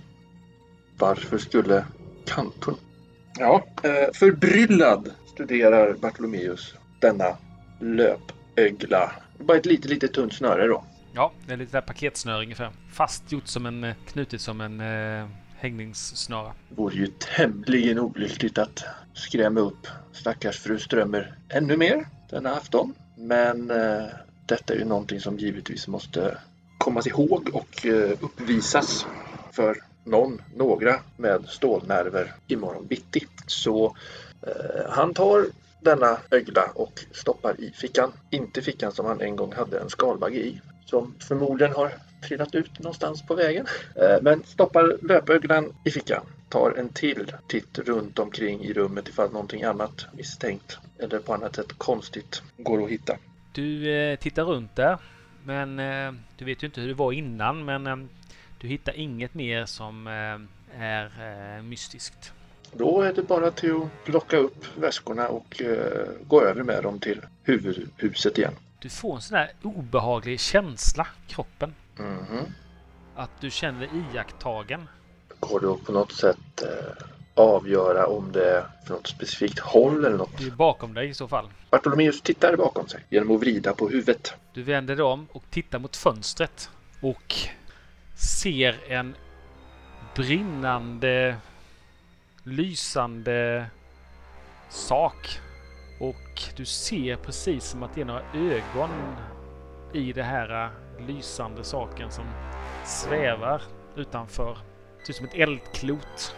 Varför 0.98 1.38
skulle 1.38 1.84
kantorn... 2.26 2.76
Ja, 3.38 3.64
eh, 3.82 4.12
förbryllad 4.14 5.10
studerar 5.26 5.92
Bartolomeus 5.92 6.74
denna 7.00 7.36
löpögla. 7.80 9.12
Bara 9.38 9.58
ett 9.58 9.66
litet, 9.66 9.90
litet 9.90 10.12
tunt 10.12 10.34
snöre 10.34 10.66
då. 10.66 10.84
Ja, 11.12 11.32
det 11.46 11.52
är 11.52 11.56
lite 11.56 11.72
där 11.72 11.80
paketsnöre 11.80 12.42
ungefär. 12.42 12.70
Fastgjort 12.92 13.46
som 13.46 13.66
en, 13.66 13.84
eh, 13.84 13.94
knutet 14.06 14.40
som 14.40 14.60
en 14.60 14.80
hängningssnara. 15.58 16.42
hängningssnara. 16.42 16.52
Vore 16.68 16.94
ju 16.94 17.06
tämligen 17.06 17.98
olyckligt 17.98 18.58
att 18.58 18.84
skrämma 19.14 19.60
upp 19.60 19.86
stackars 20.12 20.58
fru 20.58 20.78
Strömmer 20.78 21.34
ännu 21.48 21.76
mer 21.76 22.06
denna 22.30 22.54
afton. 22.54 22.94
Men 23.16 23.70
eh, 23.70 24.06
detta 24.46 24.74
är 24.74 24.78
ju 24.78 24.84
någonting 24.84 25.20
som 25.20 25.38
givetvis 25.38 25.88
måste 25.88 26.38
kommas 26.78 27.06
ihåg 27.06 27.50
och 27.52 27.86
eh, 27.86 28.10
uppvisas 28.20 29.06
för 29.52 29.76
någon, 30.04 30.42
några 30.56 31.00
med 31.16 31.44
stålnerver 31.48 32.34
imorgon 32.46 32.86
bitti. 32.86 33.26
Så 33.46 33.96
eh, 34.42 34.90
han 34.90 35.14
tar 35.14 35.46
denna 35.80 36.18
ögla 36.30 36.70
och 36.74 37.04
stoppar 37.12 37.60
i 37.60 37.72
fickan. 37.72 38.12
Inte 38.30 38.62
fickan 38.62 38.92
som 38.92 39.06
han 39.06 39.20
en 39.20 39.36
gång 39.36 39.52
hade 39.52 39.78
en 39.78 39.90
skalbagge 39.90 40.38
i. 40.38 40.60
Som 40.84 41.14
förmodligen 41.18 41.74
har 41.74 41.92
trillat 42.22 42.54
ut 42.54 42.78
någonstans 42.78 43.22
på 43.26 43.34
vägen. 43.34 43.66
Eh, 43.94 44.22
Men 44.22 44.44
stoppar 44.44 44.96
löpöglan 45.02 45.74
i 45.84 45.90
fickan. 45.90 46.22
Tar 46.48 46.74
en 46.78 46.88
till 46.88 47.32
titt 47.46 47.78
runt 47.78 48.18
omkring 48.18 48.64
i 48.64 48.72
rummet 48.72 49.08
ifall 49.08 49.32
någonting 49.32 49.62
annat 49.62 50.06
misstänkt 50.12 50.78
eller 50.98 51.18
på 51.18 51.34
annat 51.34 51.56
sätt 51.56 51.72
konstigt 51.78 52.42
går 52.56 52.84
att 52.84 52.90
hitta. 52.90 53.16
Du 53.52 53.90
eh, 53.94 54.18
tittar 54.18 54.44
runt 54.44 54.76
där. 54.76 54.98
Men 55.44 55.78
eh, 55.78 56.12
du 56.36 56.44
vet 56.44 56.62
ju 56.62 56.66
inte 56.66 56.80
hur 56.80 56.88
det 56.88 56.94
var 56.94 57.12
innan. 57.12 57.64
Men 57.64 57.86
eh, 57.86 57.96
du 58.58 58.68
hittar 58.68 58.98
inget 58.98 59.34
mer 59.34 59.66
som 59.66 60.06
är 60.78 61.62
mystiskt. 61.62 62.32
Då 62.72 63.02
är 63.02 63.12
det 63.12 63.22
bara 63.22 63.50
till 63.50 63.76
att 63.76 64.04
plocka 64.04 64.36
upp 64.36 64.64
väskorna 64.76 65.28
och 65.28 65.62
gå 66.26 66.42
över 66.42 66.62
med 66.62 66.82
dem 66.82 66.98
till 66.98 67.20
huvudhuset 67.42 68.38
igen. 68.38 68.52
Du 68.78 68.88
får 68.88 69.14
en 69.14 69.20
sån 69.22 69.34
där 69.38 69.50
obehaglig 69.62 70.40
känsla 70.40 71.06
i 71.26 71.32
kroppen. 71.32 71.74
Mhm. 71.98 72.44
Att 73.16 73.30
du 73.40 73.50
känner 73.50 73.80
dig 73.80 73.90
iakttagen. 74.14 74.88
Går 75.40 75.60
det 75.60 75.70
att 75.70 75.84
på 75.84 75.92
något 75.92 76.12
sätt 76.12 76.62
eh, 76.62 77.04
avgöra 77.34 78.06
om 78.06 78.32
det 78.32 78.50
är 78.50 78.64
från 78.86 78.96
något 78.96 79.06
specifikt 79.06 79.58
håll 79.58 80.04
eller 80.04 80.16
något? 80.16 80.38
Det 80.38 80.46
är 80.46 80.50
bakom 80.50 80.94
dig 80.94 81.08
i 81.08 81.14
så 81.14 81.28
fall. 81.28 81.48
Bartolomeus 81.70 82.22
tittar 82.22 82.56
bakom 82.56 82.88
sig 82.88 83.04
genom 83.08 83.34
att 83.36 83.40
vrida 83.40 83.74
på 83.74 83.88
huvudet. 83.88 84.34
Du 84.54 84.62
vänder 84.62 84.96
dig 84.96 85.04
om 85.04 85.26
och 85.32 85.42
tittar 85.50 85.78
mot 85.78 85.96
fönstret. 85.96 86.70
Och 87.02 87.34
ser 88.18 88.76
en 88.88 89.14
brinnande, 90.14 91.36
lysande 92.44 93.66
sak. 94.68 95.40
Och 96.00 96.42
du 96.56 96.64
ser 96.64 97.16
precis 97.16 97.64
som 97.64 97.82
att 97.82 97.94
det 97.94 98.00
är 98.00 98.04
några 98.04 98.22
ögon 98.34 98.90
i 99.92 100.12
det 100.12 100.22
här 100.22 100.64
äh, 100.64 100.70
lysande 101.00 101.64
saken 101.64 102.10
som 102.10 102.24
svävar 102.84 103.62
utanför. 103.96 104.58
Ser 105.02 105.10
ut 105.10 105.16
som 105.16 105.26
ett 105.26 105.34
eldklot. 105.34 106.36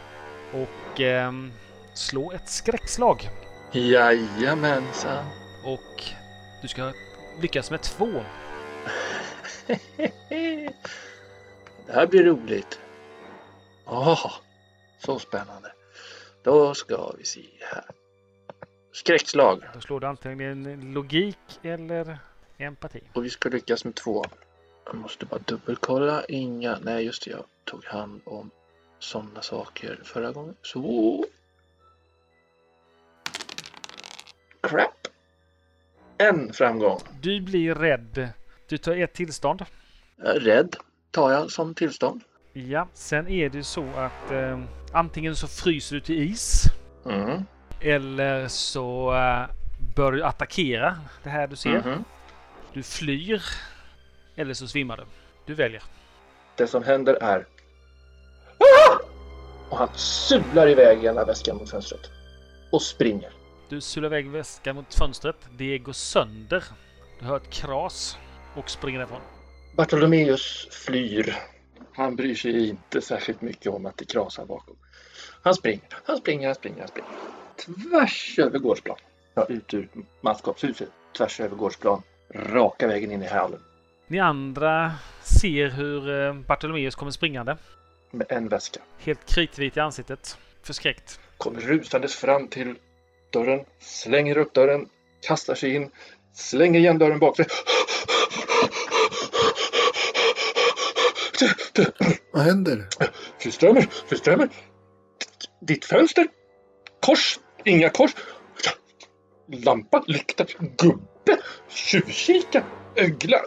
Och 0.52 1.00
ehm, 1.00 1.52
slå 1.94 2.32
ett 2.32 2.48
skräckslag. 2.48 3.28
Jajamensan. 3.72 5.24
Och 5.64 6.04
du 6.62 6.68
ska 6.68 6.92
lyckas 7.40 7.70
med 7.70 7.82
två. 7.82 8.08
Det 11.86 11.92
här 11.96 12.06
blir 12.06 12.24
roligt. 12.24 12.80
Åh, 13.86 14.32
så 14.98 15.18
spännande. 15.18 15.72
Då 16.42 16.74
ska 16.74 17.14
vi 17.18 17.24
se 17.24 17.44
här. 17.60 17.84
Skräckslag. 18.92 19.62
Då 19.74 19.80
slår 19.80 20.00
du 20.00 20.06
antingen 20.06 20.92
logik 20.92 21.60
eller 21.62 22.18
empati. 22.58 23.00
Och 23.12 23.24
vi 23.24 23.30
ska 23.30 23.48
lyckas 23.48 23.84
med 23.84 23.94
två. 23.94 24.24
Jag 24.90 24.99
måste 24.99 25.26
bara 25.26 25.40
dubbelkolla. 25.47 26.25
Inga... 26.25 26.78
Nej, 26.82 27.04
just 27.04 27.25
det. 27.25 27.30
Jag 27.30 27.44
tog 27.64 27.85
hand 27.85 28.20
om 28.25 28.50
sådana 28.99 29.42
saker 29.42 30.00
förra 30.04 30.32
gången. 30.32 30.54
Så... 30.62 31.25
Crap! 34.61 35.09
En 36.18 36.52
framgång. 36.52 37.00
Du 37.20 37.40
blir 37.40 37.75
rädd. 37.75 38.28
Du 38.68 38.78
tar 38.78 38.97
ett 38.97 39.12
tillstånd. 39.12 39.64
Rädd 40.16 40.76
tar 41.11 41.30
jag 41.30 41.50
som 41.50 41.75
tillstånd. 41.75 42.20
Ja, 42.52 42.88
sen 42.94 43.28
är 43.28 43.49
det 43.49 43.64
så 43.64 43.85
att 43.97 44.30
eh, 44.30 44.61
antingen 44.92 45.37
så 45.37 45.47
fryser 45.47 45.94
du 45.94 46.00
till 46.00 46.30
is. 46.30 46.62
Mm. 47.06 47.44
Eller 47.80 48.49
så 48.49 49.14
eh, 49.14 49.47
bör 49.97 50.12
du 50.12 50.25
attackera 50.25 50.99
det 51.23 51.30
här 51.30 51.47
du 51.47 51.56
ser. 51.56 51.76
Mm. 51.88 52.04
Du 52.73 52.82
flyr 52.82 53.42
eller 54.40 54.54
så 54.54 54.68
svimmar 54.68 54.97
du. 54.97 55.04
Du 55.47 55.54
väljer. 55.54 55.82
Det 56.56 56.66
som 56.66 56.82
händer 56.82 57.14
är... 57.14 57.47
Ah! 58.59 58.99
Och 59.70 59.78
han 59.78 59.88
sular 59.94 60.68
iväg 60.68 61.04
ena 61.04 61.25
väskan 61.25 61.56
mot 61.56 61.70
fönstret. 61.70 62.11
Och 62.73 62.82
springer. 62.82 63.32
Du 63.68 63.80
sular 63.80 64.06
iväg 64.06 64.30
väskan 64.30 64.76
mot 64.76 64.94
fönstret. 64.94 65.37
Det 65.59 65.78
går 65.78 65.92
sönder. 65.92 66.64
Du 67.18 67.25
hör 67.25 67.37
ett 67.37 67.50
kras 67.50 68.16
och 68.56 68.70
springer 68.70 68.99
därifrån. 68.99 69.20
Bartolomeus 69.76 70.68
flyr. 70.70 71.37
Han 71.92 72.16
bryr 72.16 72.35
sig 72.35 72.68
inte 72.68 73.00
särskilt 73.00 73.40
mycket 73.40 73.73
om 73.73 73.87
att 73.87 73.97
det 73.97 74.04
krasar 74.04 74.44
bakom. 74.44 74.76
Han 75.42 75.54
springer, 75.54 75.82
han 76.04 76.16
springer, 76.16 76.47
han 76.47 76.54
springer, 76.54 76.78
han 76.78 76.88
springer. 76.88 77.11
Tvärs 77.56 78.38
över 78.38 78.59
gårdsplan. 78.59 78.97
Ja, 79.35 79.47
ut 79.49 79.75
ur 79.75 79.88
manskapshuset. 80.20 80.88
Tvärs 81.16 81.40
över 81.40 81.56
gårdsplan. 81.56 82.02
Raka 82.35 82.87
vägen 82.87 83.11
in 83.11 83.23
i 83.23 83.26
hallen. 83.26 83.61
Ni 84.10 84.18
andra 84.20 84.92
ser 85.22 85.68
hur 85.68 86.10
eh, 86.10 86.34
Bartolomeus 86.34 86.94
kommer 86.94 87.12
springande. 87.12 87.56
Med 88.10 88.26
en 88.32 88.48
väska. 88.48 88.80
Helt 88.98 89.34
kritvit 89.34 89.76
i 89.76 89.80
ansiktet. 89.80 90.38
Förskräckt. 90.62 91.20
Kommer 91.36 91.60
rusandes 91.60 92.14
fram 92.14 92.48
till 92.48 92.74
dörren. 93.32 93.64
Slänger 93.78 94.38
upp 94.38 94.54
dörren. 94.54 94.88
Kastar 95.26 95.54
sig 95.54 95.74
in. 95.74 95.90
Slänger 96.34 96.80
igen 96.80 96.98
dörren 96.98 97.18
bak 97.18 97.36
sig. 97.36 97.46
Vad 102.32 102.42
händer? 102.42 102.88
Fru 103.38 103.50
Strömer, 103.50 103.86
fru 104.06 104.16
Strömer. 104.16 104.48
Ditt 105.60 105.84
fönster. 105.84 106.26
Kors. 107.00 107.38
Inga 107.64 107.88
kors. 107.88 108.14
Lampa, 109.52 110.04
lykta, 110.06 110.44
gubbe, 110.78 111.42
tjuvkika, 111.68 112.64
ögla. 112.96 113.40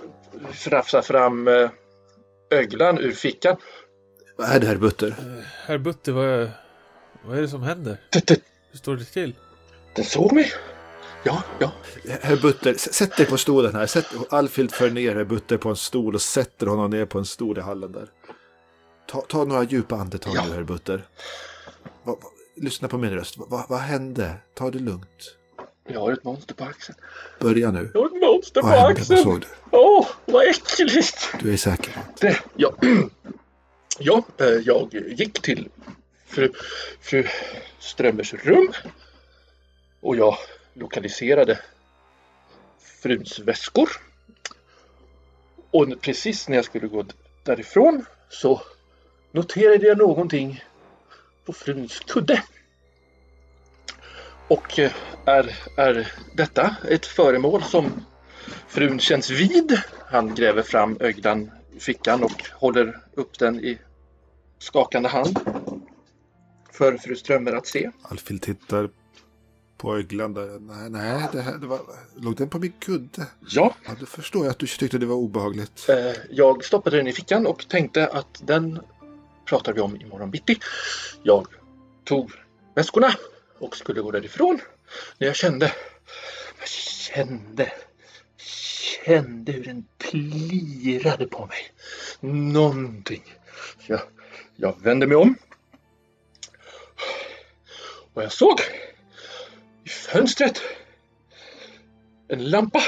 Rafsar 0.67 1.01
fram 1.01 1.47
eh, 1.47 1.69
öglan 2.51 2.97
ur 2.97 3.11
fickan. 3.11 3.57
Vad 4.37 4.49
är 4.49 4.59
det 4.59 4.67
här 4.67 4.75
Butter? 4.77 5.15
Herr 5.65 5.77
Butte, 5.77 6.11
vad, 6.11 6.49
vad 7.25 7.37
är 7.37 7.41
det 7.41 7.47
som 7.47 7.63
händer? 7.63 7.97
Det, 8.11 8.27
det, 8.27 8.39
Hur 8.71 8.77
står 8.77 8.95
det 8.95 9.05
till? 9.05 9.35
den 9.95 10.05
såg 10.05 10.31
mig. 10.33 10.51
Ja, 11.23 11.43
ja. 11.59 11.71
Herr 12.21 12.41
Butter, 12.41 12.73
sätt 12.73 13.17
dig 13.17 13.25
på 13.25 13.37
stolen 13.37 13.75
här. 13.75 13.85
Sätt, 13.85 14.05
Alfhild 14.29 14.71
för 14.71 14.89
ner 14.89 15.15
herr 15.15 15.23
Butter 15.23 15.57
på 15.57 15.69
en 15.69 15.75
stol 15.75 16.15
och 16.15 16.21
sätter 16.21 16.67
honom 16.67 16.89
ner 16.91 17.05
på 17.05 17.19
en 17.19 17.25
stol 17.25 17.57
i 17.57 17.61
hallen 17.61 17.91
där. 17.91 18.07
Ta, 19.07 19.21
ta 19.21 19.43
några 19.45 19.63
djupa 19.63 19.95
andetag 19.95 20.33
Ja. 20.35 20.45
nu 20.45 20.53
herr 20.53 20.63
Butter. 20.63 21.07
Va, 22.03 22.11
va, 22.21 22.29
lyssna 22.55 22.87
på 22.87 22.97
min 22.97 23.11
röst. 23.11 23.37
Va, 23.37 23.45
va, 23.49 23.65
vad 23.69 23.79
hände? 23.79 24.35
Ta 24.53 24.71
det 24.71 24.79
lugnt. 24.79 25.35
Jag 25.87 25.99
har 25.99 26.11
ett 26.11 26.23
monster 26.23 26.53
på 26.53 26.63
axeln. 26.63 26.97
Börja 27.39 27.71
nu. 27.71 27.91
Jag 27.93 28.01
har 28.01 28.07
ett 28.07 28.21
monster 28.21 28.61
Vad 28.61 28.71
på? 28.71 28.79
Vad 28.79 28.91
axeln. 28.91 29.23
såg 29.23 29.41
du? 29.41 29.47
Åh, 29.71 30.07
vad 30.25 30.47
äckligt. 30.47 31.35
Du 31.39 31.53
är 31.53 31.57
säker? 31.57 31.93
Det, 32.19 32.39
ja, 32.55 32.73
ja 33.99 34.23
eh, 34.37 34.45
jag 34.47 34.93
gick 34.93 35.41
till 35.41 35.69
fru, 36.25 36.51
fru 37.01 37.27
Strömmers 37.79 38.33
rum 38.33 38.71
och 39.99 40.15
jag 40.15 40.37
lokaliserade 40.73 41.59
fruns 43.01 43.39
väskor. 43.39 43.89
Och 45.71 46.01
precis 46.01 46.47
när 46.49 46.55
jag 46.55 46.65
skulle 46.65 46.87
gå 46.87 47.05
därifrån 47.43 48.05
så 48.29 48.61
noterade 49.31 49.87
jag 49.87 49.97
någonting 49.97 50.63
på 51.45 51.53
fruns 51.53 51.99
kudde. 51.99 52.43
Och 54.47 54.79
eh, 54.79 54.91
är, 55.25 55.55
är 55.77 56.11
detta 56.33 56.75
ett 56.89 57.05
föremål 57.05 57.63
som 57.63 58.05
frun 58.67 58.99
känns 58.99 59.29
vid? 59.29 59.81
Han 60.11 60.35
gräver 60.35 60.61
fram 60.61 60.97
öglan 60.99 61.51
i 61.75 61.79
fickan 61.79 62.23
och 62.23 62.43
håller 62.53 62.99
upp 63.13 63.39
den 63.39 63.59
i 63.59 63.77
skakande 64.59 65.09
hand 65.09 65.39
för 66.71 66.97
fru 66.97 67.15
Strömmer 67.15 67.51
att 67.51 67.67
se. 67.67 67.91
Alfhild 68.01 68.41
tittar 68.41 68.89
på 69.77 69.97
öglan 69.97 70.33
där. 70.33 70.59
Nej, 70.59 70.89
nej 70.89 71.27
det 71.31 71.41
här, 71.41 71.57
det 71.57 71.67
var, 71.67 71.79
låg 72.15 72.35
den 72.35 72.49
på 72.49 72.59
min 72.59 72.73
kudde? 72.79 73.27
Ja, 73.49 73.75
Ja, 73.85 73.91
då 73.99 74.05
förstår 74.05 74.45
jag 74.45 74.51
att 74.51 74.59
du 74.59 74.67
tyckte 74.67 74.97
det 74.97 75.05
var 75.05 75.15
obehagligt. 75.15 75.89
eh, 75.89 76.13
jag 76.29 76.65
stoppade 76.65 76.97
den 76.97 77.07
i 77.07 77.13
fickan 77.13 77.47
och 77.47 77.67
tänkte 77.67 78.07
att 78.07 78.41
den 78.43 78.79
pratar 79.45 79.73
vi 79.73 79.81
om 79.81 80.01
imorgon 80.01 80.31
bitti. 80.31 80.59
Jag 81.23 81.47
tog 82.03 82.31
väskorna 82.75 83.11
och 83.63 83.77
skulle 83.77 84.01
gå 84.01 84.11
därifrån 84.11 84.61
när 85.17 85.27
jag 85.27 85.35
kände, 85.35 85.71
jag 86.59 86.67
kände, 86.67 87.73
kände 89.05 89.51
hur 89.51 89.63
den 89.63 89.85
plirade 89.97 91.27
på 91.27 91.45
mig. 91.45 91.71
Någonting. 92.19 93.23
Så 93.79 93.91
jag, 93.91 94.01
jag 94.55 94.81
vände 94.81 95.07
mig 95.07 95.17
om. 95.17 95.35
Och 98.13 98.23
jag 98.23 98.31
såg 98.31 98.59
i 99.83 99.89
fönstret 99.89 100.61
en 102.27 102.49
lampa. 102.49 102.83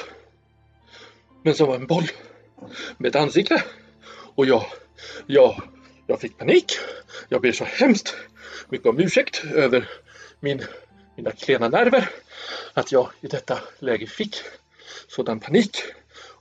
Men 1.43 1.55
som 1.55 1.67
var 1.67 1.75
en 1.75 1.87
boll 1.87 2.07
med 2.97 3.09
ett 3.09 3.15
ansikte. 3.15 3.63
Och 4.35 4.45
jag, 4.45 4.65
jag, 5.25 5.61
jag 6.07 6.21
fick 6.21 6.37
panik. 6.37 6.71
Jag 7.29 7.41
ber 7.41 7.51
så 7.51 7.63
hemskt 7.63 8.15
mycket 8.69 8.87
om 8.87 8.99
ursäkt 8.99 9.43
över 9.53 9.89
min, 10.45 10.61
mina 11.15 11.31
klena 11.31 11.69
nerver. 11.69 12.09
Att 12.73 12.91
jag 12.91 13.09
i 13.21 13.27
detta 13.27 13.59
läge 13.79 14.07
fick 14.07 14.35
sådan 15.07 15.39
panik. 15.39 15.77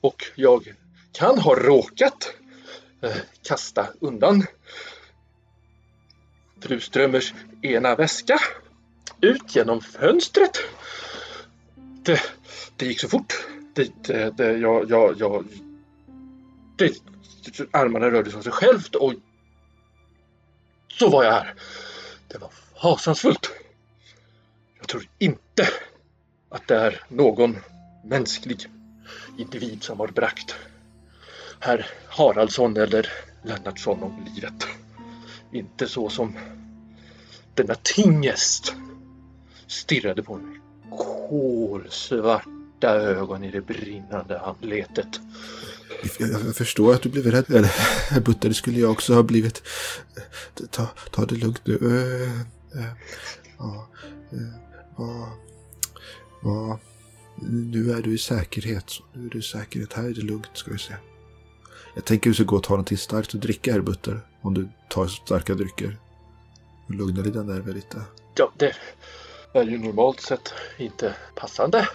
Och 0.01 0.25
jag 0.35 0.75
kan 1.13 1.39
ha 1.39 1.55
råkat 1.55 2.35
eh, 3.03 3.17
kasta 3.43 3.87
undan 4.01 4.47
fru 6.61 6.81
Strömmers 6.81 7.35
ena 7.63 7.95
väska 7.95 8.39
ut 9.21 9.57
genom 9.57 9.81
fönstret. 9.81 10.59
Det, 12.05 12.23
det 12.77 12.87
gick 12.87 13.01
så 13.01 13.09
fort. 13.09 13.47
Det, 13.75 14.05
det, 14.05 14.31
det, 14.37 14.59
jag, 14.59 14.91
jag, 14.91 15.15
jag, 15.19 15.45
det, 16.77 17.03
armarna 17.71 18.11
rörde 18.11 18.31
sig 18.31 18.39
av 18.39 18.43
sig 18.43 18.53
självt 18.53 18.95
och 18.95 19.15
så 20.89 21.09
var 21.09 21.25
jag 21.25 21.33
här. 21.33 21.55
Det 22.29 22.39
var 22.39 22.51
fasansfullt. 22.83 23.54
Jag 24.95 25.01
tror 25.01 25.13
inte 25.19 25.69
att 26.49 26.69
det 26.69 26.77
är 26.77 27.03
någon 27.09 27.57
mänsklig 28.05 28.67
individ 29.39 29.83
som 29.83 30.01
har 30.01 30.09
bragt 30.09 30.55
herr 31.61 31.87
Haraldsson 32.09 32.77
eller 32.77 33.13
Lennartsson 33.43 34.03
om 34.03 34.27
livet. 34.35 34.67
Inte 35.53 35.89
så 35.89 36.09
som 36.09 36.39
denna 37.55 37.75
tingest 37.75 38.75
stirrade 39.67 40.23
på 40.23 40.37
mig. 40.37 40.61
Kolsvarta 41.29 42.89
ögon 42.89 43.45
i 43.45 43.51
det 43.51 43.61
brinnande 43.61 44.41
anletet. 44.41 45.21
Jag, 46.19 46.57
förstår 46.57 46.95
att 46.95 47.03
du 47.03 47.09
blev 47.09 47.27
rädd. 47.27 47.51
Eller, 47.51 48.21
Butter, 48.21 48.49
det 48.49 48.55
skulle 48.55 48.81
jag 48.81 48.91
också 48.91 49.15
ha 49.15 49.23
blivit. 49.23 49.63
Ta, 50.71 50.87
ta 51.11 51.25
det 51.25 51.35
lugnt 51.35 51.67
nu. 51.67 51.75
Eh, 51.75 52.81
eh, 52.81 52.87
eh. 53.61 54.65
Ja, 54.97 55.33
vad, 56.43 56.79
nu 57.43 57.91
är 57.91 58.03
du 58.03 58.15
i 58.15 58.19
säkerhet. 58.19 58.91
Så 58.91 59.03
Nu 59.13 59.27
är 59.27 59.31
du 59.31 59.39
i 59.39 59.43
säkerhet. 59.43 59.93
Här 59.93 60.05
är 60.05 60.15
det 60.15 60.21
lugnt, 60.21 60.51
ska 60.55 60.71
vi 60.71 60.79
se. 60.79 60.95
Jag 61.95 62.05
tänker 62.05 62.31
att 62.31 62.33
du 62.33 62.35
ska 62.35 62.45
gå 62.45 62.57
och 62.57 62.63
ta 62.63 62.73
någonting 62.73 62.99
starkt 62.99 63.35
att 63.35 63.41
dricka, 63.41 63.73
herr 63.73 63.81
Butter. 63.81 64.21
Om 64.41 64.55
du 64.55 64.69
tar 64.89 65.07
starka 65.07 65.55
drycker. 65.55 65.97
Och 66.87 66.95
lugna 66.95 67.23
dina 67.23 67.43
nerver 67.43 67.73
lite. 67.73 68.03
Ja, 68.37 68.53
det 68.57 68.77
är 69.53 69.65
ju 69.65 69.79
normalt 69.79 70.21
sett 70.21 70.55
inte 70.79 71.15
passande 71.35 71.89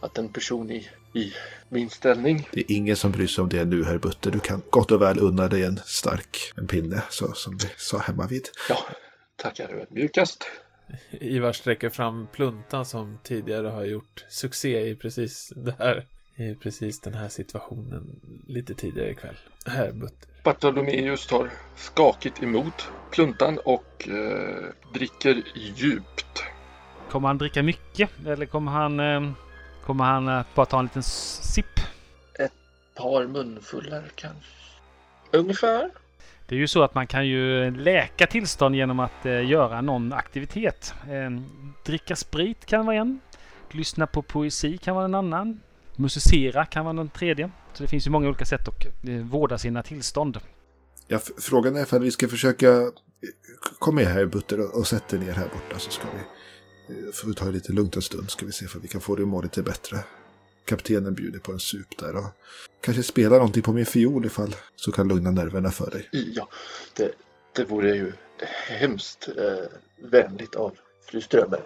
att 0.00 0.18
en 0.18 0.28
person 0.28 0.70
i, 0.70 0.88
i 1.14 1.32
min 1.68 1.90
ställning 1.90 2.48
Det 2.52 2.60
är 2.60 2.76
ingen 2.76 2.96
som 2.96 3.12
bryr 3.12 3.26
sig 3.26 3.42
om 3.42 3.48
det 3.48 3.64
nu, 3.64 3.84
herr 3.84 3.98
Butter. 3.98 4.30
Du 4.30 4.40
kan 4.40 4.62
gott 4.70 4.90
och 4.90 5.02
väl 5.02 5.18
unna 5.18 5.48
dig 5.48 5.64
en 5.64 5.80
stark 5.84 6.52
en 6.56 6.66
pinne, 6.66 7.02
så 7.10 7.32
som 7.32 7.56
vi 7.56 7.68
sa 7.76 7.98
hemma 7.98 8.26
vid. 8.26 8.48
Ja, 8.68 8.78
tackar 9.36 9.68
ödmjukast. 9.68 10.44
Ivar 11.10 11.52
sträcker 11.52 11.90
fram 11.90 12.26
pluntan 12.32 12.84
som 12.84 13.18
tidigare 13.22 13.68
har 13.68 13.84
gjort 13.84 14.24
succé 14.28 14.88
i 14.88 14.96
precis 14.96 15.52
det 15.56 15.74
här. 15.78 16.04
I 16.36 16.54
precis 16.54 17.00
den 17.00 17.14
här 17.14 17.28
situationen 17.28 18.20
lite 18.46 18.74
tidigare 18.74 19.10
ikväll. 19.10 19.36
Herr 19.66 19.92
Butter. 19.92 20.28
Bartolomeus 20.44 21.26
tar 21.26 21.50
skakigt 21.76 22.42
emot 22.42 22.88
pluntan 23.10 23.58
och 23.64 24.08
eh, 24.08 24.92
dricker 24.92 25.42
djupt. 25.54 26.42
Kommer 27.10 27.28
han 27.28 27.38
dricka 27.38 27.62
mycket 27.62 28.10
eller 28.26 28.46
kommer 28.46 28.72
han, 28.72 29.00
eh, 29.00 29.32
Kommer 29.86 30.04
han 30.04 30.28
att 30.28 30.54
bara 30.54 30.66
ta 30.66 30.78
en 30.78 30.84
liten 30.84 31.02
sipp? 31.02 31.80
Par 32.94 33.26
munfullar 33.26 34.04
kanske. 34.14 34.50
Ungefär. 35.32 35.90
Det 36.48 36.54
är 36.54 36.58
ju 36.58 36.68
så 36.68 36.82
att 36.82 36.94
man 36.94 37.06
kan 37.06 37.26
ju 37.26 37.70
läka 37.70 38.26
tillstånd 38.26 38.74
genom 38.74 39.00
att 39.00 39.26
eh, 39.26 39.48
göra 39.48 39.80
någon 39.80 40.12
aktivitet. 40.12 40.94
Eh, 41.10 41.40
dricka 41.84 42.16
sprit 42.16 42.66
kan 42.66 42.86
vara 42.86 42.96
en. 42.96 43.20
Lyssna 43.70 44.06
på 44.06 44.22
poesi 44.22 44.78
kan 44.78 44.94
vara 44.94 45.04
en 45.04 45.14
annan. 45.14 45.60
Musicera 45.96 46.64
kan 46.64 46.84
vara 46.84 46.96
den 46.96 47.08
tredje. 47.08 47.50
Så 47.72 47.82
det 47.82 47.88
finns 47.88 48.06
ju 48.06 48.10
många 48.10 48.28
olika 48.28 48.44
sätt 48.44 48.68
att 48.68 48.84
eh, 49.08 49.14
vårda 49.14 49.58
sina 49.58 49.82
tillstånd. 49.82 50.40
Ja, 51.08 51.18
frågan 51.38 51.76
är 51.76 51.82
ifall 51.82 52.02
vi 52.02 52.10
ska 52.10 52.28
försöka... 52.28 52.68
Eh, 52.68 52.88
kom 53.78 53.94
med 53.94 54.06
här 54.06 54.26
Butter 54.26 54.60
och, 54.60 54.78
och 54.78 54.86
sätt 54.86 55.08
dig 55.08 55.20
ner 55.20 55.32
här 55.32 55.48
borta 55.48 55.78
så 55.78 55.90
ska 55.90 56.04
vi... 56.14 56.18
Eh, 56.94 57.12
får 57.12 57.28
vi 57.28 57.34
ta 57.34 57.44
det 57.44 57.52
lite 57.52 57.72
lugnt 57.72 57.96
en 57.96 58.02
stund 58.02 58.30
ska 58.30 58.46
vi 58.46 58.52
se 58.52 58.66
om 58.74 58.80
vi 58.82 58.88
kan 58.88 59.00
få 59.00 59.16
dig 59.16 59.22
att 59.22 59.28
må 59.28 59.42
lite 59.42 59.62
bättre. 59.62 59.98
Kaptenen 60.66 61.14
bjuder 61.14 61.38
på 61.38 61.52
en 61.52 61.60
sup 61.60 61.98
där 61.98 62.16
och 62.16 62.24
kanske 62.80 63.02
spela 63.02 63.36
någonting 63.36 63.62
på 63.62 63.72
min 63.72 63.86
fiol 63.86 64.26
ifall 64.26 64.54
så 64.76 64.92
kan 64.92 65.08
lugna 65.08 65.30
nerverna 65.30 65.70
för 65.70 65.90
dig. 65.90 66.08
Ja, 66.12 66.48
det, 66.96 67.10
det 67.56 67.64
vore 67.64 67.96
ju 67.96 68.12
hemskt 68.68 69.28
eh, 69.28 69.68
vänligt 70.10 70.54
av 70.54 70.76
fru 71.10 71.20
Strömberg. 71.20 71.62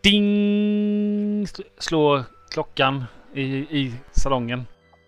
Ding! 0.00 1.46
Sl- 1.46 1.64
Slår 1.78 2.24
klockan 2.50 3.04
i, 3.34 3.42
i 3.56 3.94
salongen. 4.12 4.62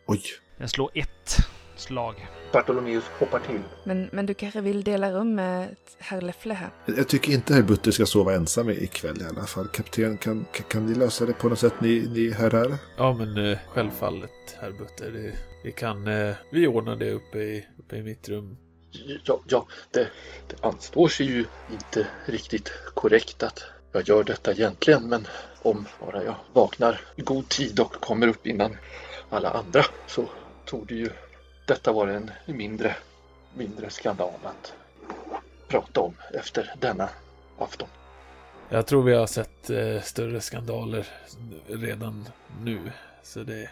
Oj, 0.07 0.23
Den 0.59 0.69
slår 0.69 0.91
ett 0.95 1.37
slag. 1.77 2.27
Bartolomeus 2.53 3.05
hoppar 3.19 3.39
till. 3.39 3.61
Men, 3.85 4.09
men 4.13 4.27
du 4.27 4.35
kanske 4.35 4.61
vill 4.61 4.85
dela 4.85 5.13
rum 5.13 5.35
med 5.35 5.77
herr 5.99 6.21
Leffle 6.21 6.55
här? 6.55 6.71
jag 6.87 7.09
tycker 7.09 7.33
inte 7.33 7.55
herr 7.55 7.63
Butter 7.63 7.91
ska 7.91 8.07
sova 8.07 8.35
ensam 8.35 8.71
ikväll 8.71 9.23
i 9.23 9.25
alla 9.25 9.47
fall. 9.47 9.69
Kapten, 9.69 10.19
kan, 10.19 10.47
kan, 10.69 10.87
ni 10.87 10.95
lösa 10.95 11.27
det 11.27 11.33
på 11.33 11.49
något 11.49 11.59
sätt 11.59 11.81
ni, 11.81 12.09
ni 12.15 12.31
herrar? 12.31 12.75
Ja, 12.97 13.13
men 13.13 13.51
eh, 13.51 13.59
självfallet, 13.69 14.31
herr 14.61 14.71
Butter. 14.71 15.11
Det, 15.11 15.33
vi 15.65 15.73
kan... 15.73 16.07
Eh, 16.07 16.35
vi 16.53 16.67
ordnar 16.67 16.97
det 16.97 17.13
uppe 17.13 17.39
i, 17.39 17.67
uppe 17.79 17.97
i 17.97 18.03
mitt 18.03 18.29
rum. 18.29 18.57
Ja, 19.25 19.41
ja 19.49 19.67
det, 19.91 20.09
det 20.49 20.57
anstår 20.67 21.09
sig 21.09 21.27
ju 21.27 21.45
inte 21.73 22.07
riktigt 22.27 22.73
korrekt 22.95 23.43
att 23.43 23.65
jag 23.93 24.09
gör 24.09 24.25
detta 24.25 24.53
egentligen, 24.53 25.09
men 25.09 25.27
om 25.63 25.87
bara 26.01 26.25
jag 26.25 26.35
vaknar 26.53 27.01
i 27.17 27.23
god 27.23 27.49
tid 27.49 27.81
och 27.81 27.93
kommer 27.93 28.27
upp 28.27 28.47
innan 28.47 28.77
alla 29.31 29.51
andra 29.51 29.85
så 30.07 30.25
tog 30.65 30.87
det 30.87 30.95
ju 30.95 31.11
detta 31.69 31.93
vara 31.93 32.13
en 32.15 32.31
mindre, 32.47 32.97
mindre 33.57 33.91
skandal 33.91 34.33
att 34.45 34.73
prata 35.69 36.01
om 36.01 36.15
efter 36.35 36.75
denna 36.81 37.09
afton. 37.59 37.89
Jag 38.69 38.87
tror 38.87 39.03
vi 39.03 39.15
har 39.15 39.27
sett 39.27 39.71
eh, 39.71 40.03
större 40.03 40.41
skandaler 40.41 41.07
redan 41.67 42.29
nu. 42.63 42.93
Så 43.23 43.43
det, 43.43 43.71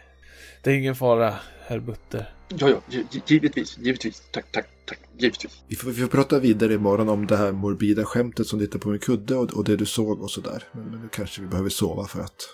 det 0.63 0.71
är 0.71 0.75
ingen 0.75 0.95
fara, 0.97 1.35
herr 1.67 1.79
Butter. 1.79 2.35
Ja, 2.49 2.69
ja, 2.71 2.81
gi- 2.89 3.07
gi- 3.11 3.23
givetvis, 3.27 3.79
givetvis. 3.79 4.23
Tack, 4.33 4.53
tack, 4.53 4.67
tack, 4.85 4.99
givetvis. 5.19 5.63
Vi 5.69 5.77
får, 5.77 5.91
vi 5.91 6.01
får 6.01 6.09
prata 6.09 6.39
vidare 6.39 6.75
imorgon 6.75 7.09
om 7.09 7.27
det 7.27 7.37
här 7.37 7.53
morbida 7.53 8.05
skämtet 8.05 8.47
som 8.47 8.61
sitter 8.61 8.79
på 8.79 8.89
min 8.89 8.99
kudde 8.99 9.35
och, 9.37 9.53
och 9.53 9.65
det 9.65 9.77
du 9.77 9.87
såg 9.87 10.23
och 10.23 10.31
sådär. 10.31 10.65
Men, 10.73 10.85
men 10.85 11.01
nu 11.03 11.09
kanske 11.09 11.41
vi 11.41 11.47
behöver 11.47 11.71
sova 11.71 12.05
för 12.07 12.21
att 12.21 12.49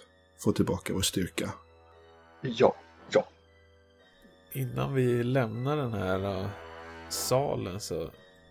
få 0.45 0.53
tillbaka 0.53 0.93
vår 0.95 1.03
styrka. 1.03 1.51
Ja. 2.43 2.77
Innan 4.53 4.95
vi 4.95 5.23
lämnar 5.25 5.77
den 5.77 5.93
här 5.93 6.41
uh, 6.41 6.47
salen 7.09 7.81
så 7.81 8.11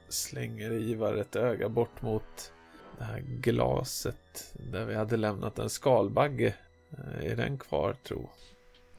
slänger 0.10 0.72
Ivar 0.72 1.14
ett 1.14 1.36
öga 1.36 1.70
bort 1.70 2.02
mot 2.02 2.54
det 2.98 3.04
här 3.04 3.20
glaset 3.20 4.54
där 4.54 4.86
vi 4.86 4.96
hade 4.96 5.18
lämnat 5.18 5.60
en 5.60 5.70
skalbagge. 5.70 6.56
Eh, 6.92 7.32
Är 7.32 7.36
den 7.36 7.58
kvar, 7.58 7.96
tro? 8.08 8.30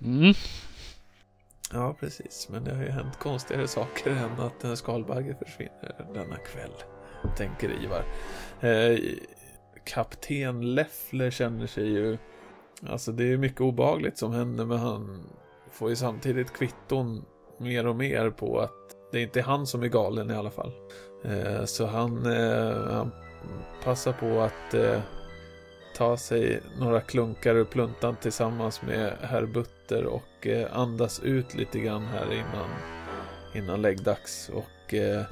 Mm. 0.01 0.35
Ja, 1.73 1.97
precis. 2.01 2.49
Men 2.51 2.65
det 2.65 2.75
har 2.75 2.83
ju 2.83 2.91
hänt 2.91 3.19
konstigare 3.19 3.69
saker 3.69 4.11
än 4.11 4.41
att 4.41 4.65
en 4.65 4.77
skalbagge 4.77 5.37
försvinner 5.45 6.07
denna 6.15 6.37
kväll, 6.37 6.75
tänker 7.37 7.85
Ivar. 7.85 8.05
Eh, 8.61 8.99
Kapten 9.85 10.75
Leffler 10.75 11.31
känner 11.31 11.67
sig 11.67 11.88
ju... 11.88 12.19
Alltså 12.87 13.12
det 13.12 13.33
är 13.33 13.37
mycket 13.37 13.61
obagligt 13.61 14.19
som 14.19 14.33
händer, 14.33 14.65
men 14.65 14.79
han 14.79 15.27
får 15.73 15.91
ju 15.91 15.97
samtidigt 15.97 16.53
kvitton 16.53 17.25
mer 17.59 17.87
och 17.87 17.97
mer 17.97 18.31
på 18.31 18.61
att 18.61 18.73
det 19.13 19.19
är 19.19 19.23
inte 19.23 19.43
han 19.43 19.67
som 19.67 19.83
är 19.83 19.89
galen 19.89 20.31
i 20.31 20.35
alla 20.35 20.51
fall. 20.51 20.73
Eh, 21.25 21.65
så 21.65 21.87
han, 21.87 22.27
eh, 22.27 22.93
han 22.93 23.11
passar 23.85 24.13
på 24.13 24.41
att 24.41 24.75
eh, 24.75 25.01
ta 25.97 26.17
sig 26.17 26.61
några 26.79 27.01
klunkar 27.01 27.55
ur 27.55 27.65
pluntan 27.65 28.17
tillsammans 28.17 28.83
med 28.83 29.17
herr 29.21 29.47
Butter 29.47 30.05
och 30.05 30.47
eh, 30.47 30.77
andas 30.79 31.21
ut 31.21 31.55
lite 31.55 31.79
grann 31.79 32.05
här 32.05 32.33
innan, 32.33 32.71
innan 33.55 33.83
läggdags 33.83 34.51
och 34.55 34.95
eh, 34.95 35.23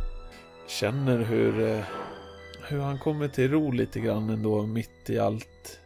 känner 0.67 1.19
hur, 1.19 1.69
eh, 1.69 1.85
hur 2.69 2.81
han 2.81 2.99
kommer 2.99 3.29
till 3.29 3.51
ro 3.51 3.71
lite 3.71 4.01
grann 4.01 4.31
ändå 4.31 4.67
mitt 4.67 5.11
i 5.11 5.19
allt 5.19 5.81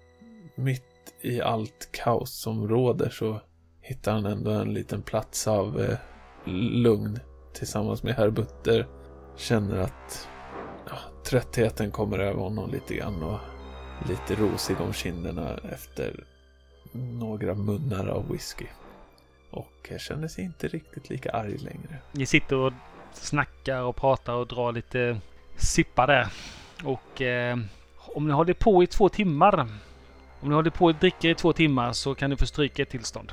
mitt 0.54 1.14
i 1.20 1.40
allt 1.40 1.88
kaos 1.92 2.40
som 2.40 2.68
råder 2.68 3.08
så 3.08 3.40
hittar 3.84 4.12
han 4.12 4.26
ändå 4.26 4.50
en 4.50 4.74
liten 4.74 5.02
plats 5.02 5.48
av 5.48 5.80
eh, 5.80 5.98
lugn 6.54 7.20
tillsammans 7.52 8.02
med 8.02 8.14
herr 8.14 8.30
Butter 8.30 8.86
känner 9.36 9.78
att 9.78 10.28
ja, 10.88 10.96
tröttheten 11.24 11.90
kommer 11.90 12.18
över 12.18 12.40
honom 12.40 12.70
lite 12.70 12.94
grann 12.94 13.22
och 13.22 13.38
lite 14.08 14.42
rosig 14.42 14.80
om 14.80 14.92
kinderna 14.92 15.58
efter 15.72 16.24
några 16.92 17.54
munnar 17.54 18.08
av 18.08 18.32
whisky. 18.32 18.66
Och 19.50 19.88
jag 19.90 20.00
känner 20.00 20.28
sig 20.28 20.44
inte 20.44 20.68
riktigt 20.68 21.10
lika 21.10 21.30
arg 21.30 21.58
längre. 21.58 21.98
Ni 22.12 22.26
sitter 22.26 22.56
och 22.56 22.72
snackar 23.12 23.82
och 23.82 23.96
pratar 23.96 24.32
och 24.32 24.46
drar 24.46 24.72
lite 24.72 25.20
sippar 25.56 26.06
där. 26.06 26.28
Och 26.84 27.22
eh, 27.22 27.58
om 27.96 28.26
ni 28.26 28.32
håller 28.32 28.54
på 28.54 28.82
i 28.82 28.86
två 28.86 29.08
timmar. 29.08 29.68
Om 30.40 30.48
ni 30.48 30.54
håller 30.54 30.70
på 30.70 30.84
och 30.84 30.94
dricker 30.94 31.28
i 31.28 31.34
två 31.34 31.52
timmar 31.52 31.92
så 31.92 32.14
kan 32.14 32.30
ni 32.30 32.36
få 32.36 32.46
stryka 32.46 32.82
ett 32.82 32.90
tillstånd. 32.90 33.32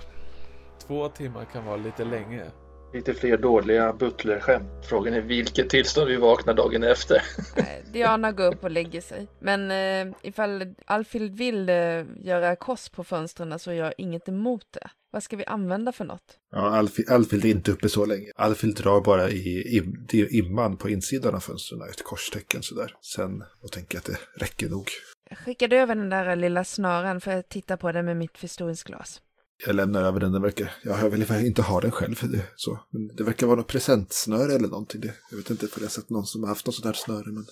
Två 0.88 1.10
timmar 1.10 1.46
kan 1.46 1.66
vara 1.66 1.78
lite 1.78 2.04
länge. 2.06 2.46
Lite 2.94 3.14
fler 3.14 3.38
dåliga 3.38 3.94
butlerskämt. 3.94 4.86
Frågan 4.90 5.14
är 5.14 5.22
vilket 5.22 5.70
tillstånd 5.70 6.08
vi 6.08 6.18
vaknar 6.18 6.54
dagen 6.54 6.84
efter. 6.84 7.22
Nej, 7.58 7.84
Diana 7.94 8.32
går 8.32 8.54
upp 8.54 8.64
och 8.64 8.72
lägger 8.72 9.02
sig. 9.02 9.28
Men 9.40 9.72
eh, 9.72 10.16
ifall 10.22 10.76
Alfhild 10.86 11.38
vill 11.38 11.70
eh, 11.70 11.76
göra 12.18 12.56
kors 12.56 12.90
på 12.90 13.04
fönstren 13.04 13.60
så 13.60 13.72
är 13.72 13.76
jag 13.76 13.94
inget 13.98 14.28
emot 14.28 14.66
det. 14.72 14.90
Vad 15.12 15.24
ska 15.24 15.38
vi 15.38 15.46
använda 15.46 15.92
för 15.92 16.06
något? 16.06 16.38
Ja, 16.52 16.78
Alfhild, 16.78 17.10
Alfhild 17.10 17.46
är 17.46 17.50
inte 17.50 17.72
uppe 17.72 17.90
så 17.90 18.06
länge. 18.06 18.32
Alfhild 18.36 18.76
drar 18.76 19.02
bara 19.02 19.30
i 19.30 19.78
im, 19.78 20.08
i 20.12 20.38
imman 20.40 20.78
på 20.78 20.90
insidan 20.90 21.36
av 21.36 21.40
fönstren, 21.40 21.82
ett 21.82 22.04
korstecken 22.04 22.64
sådär. 22.64 22.96
Sen, 23.16 23.44
och 23.62 23.72
tänker 23.72 23.98
att 23.98 24.06
det 24.06 24.18
räcker 24.36 24.70
nog. 24.70 24.90
Jag 25.30 25.38
skickade 25.38 25.78
över 25.78 25.96
den 25.96 26.10
där 26.10 26.36
lilla 26.36 26.64
snören 26.64 27.22
för 27.22 27.32
att 27.32 27.50
titta 27.50 27.78
på 27.78 27.92
den 27.92 28.06
med 28.06 28.18
mitt 28.18 28.38
förstoringsglas. 28.38 29.22
Jag 29.66 29.76
lämnar 29.76 30.04
över 30.04 30.20
den, 30.20 30.32
den 30.32 30.42
verkar, 30.42 30.74
ja, 30.84 31.00
jag 31.00 31.10
vill 31.10 31.46
inte 31.46 31.62
ha 31.62 31.82
den 31.82 31.92
själv. 31.92 32.16
Det, 32.22 32.46
så. 32.56 32.80
Men 32.90 33.16
det 33.16 33.24
verkar 33.24 33.48
vara 33.48 33.58
något 33.58 33.68
presentsnöre 33.68 34.54
eller 34.54 34.68
någonting. 34.68 35.02
Det, 35.02 35.14
jag 35.30 35.38
vet 35.38 35.50
inte 35.50 35.68
för 35.68 35.80
jag 35.80 35.86
har 35.86 35.92
sett 35.92 36.10
någon 36.10 36.26
som 36.26 36.42
har 36.42 36.50
haft 36.50 36.66
något 36.66 36.76
sånt 36.76 36.86
här 36.86 36.94
snöre, 36.94 37.32
men 37.32 37.46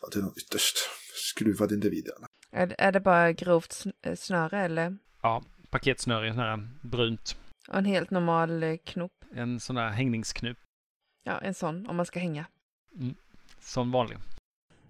ja, 0.00 0.08
det 0.12 0.18
är 0.18 0.22
nog 0.22 0.38
ytterst 0.38 0.76
skruvad 1.14 1.72
individ. 1.72 2.06
i. 2.06 2.10
Är, 2.52 2.74
är 2.78 2.92
det 2.92 3.00
bara 3.00 3.32
grovt 3.32 3.84
eh, 4.02 4.16
snöre 4.16 4.64
eller? 4.64 4.98
Ja, 5.22 5.42
paketsnöre, 5.70 6.32
sån 6.34 6.42
här 6.42 6.68
brunt. 6.82 7.36
Och 7.68 7.78
en 7.78 7.84
helt 7.84 8.10
normal 8.10 8.62
eh, 8.62 8.76
knop? 8.84 9.12
En 9.34 9.60
sån 9.60 9.76
där 9.76 9.88
hängningsknup. 9.88 10.58
Ja, 11.24 11.38
en 11.38 11.54
sån 11.54 11.86
om 11.86 11.96
man 11.96 12.06
ska 12.06 12.20
hänga. 12.20 12.46
Som 13.60 13.92
vanlig. 13.92 14.18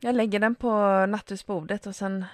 Jag 0.00 0.14
lägger 0.14 0.38
den 0.38 0.54
på 0.54 1.06
nattduksbordet 1.06 1.86
och 1.86 1.96
sen 1.96 2.24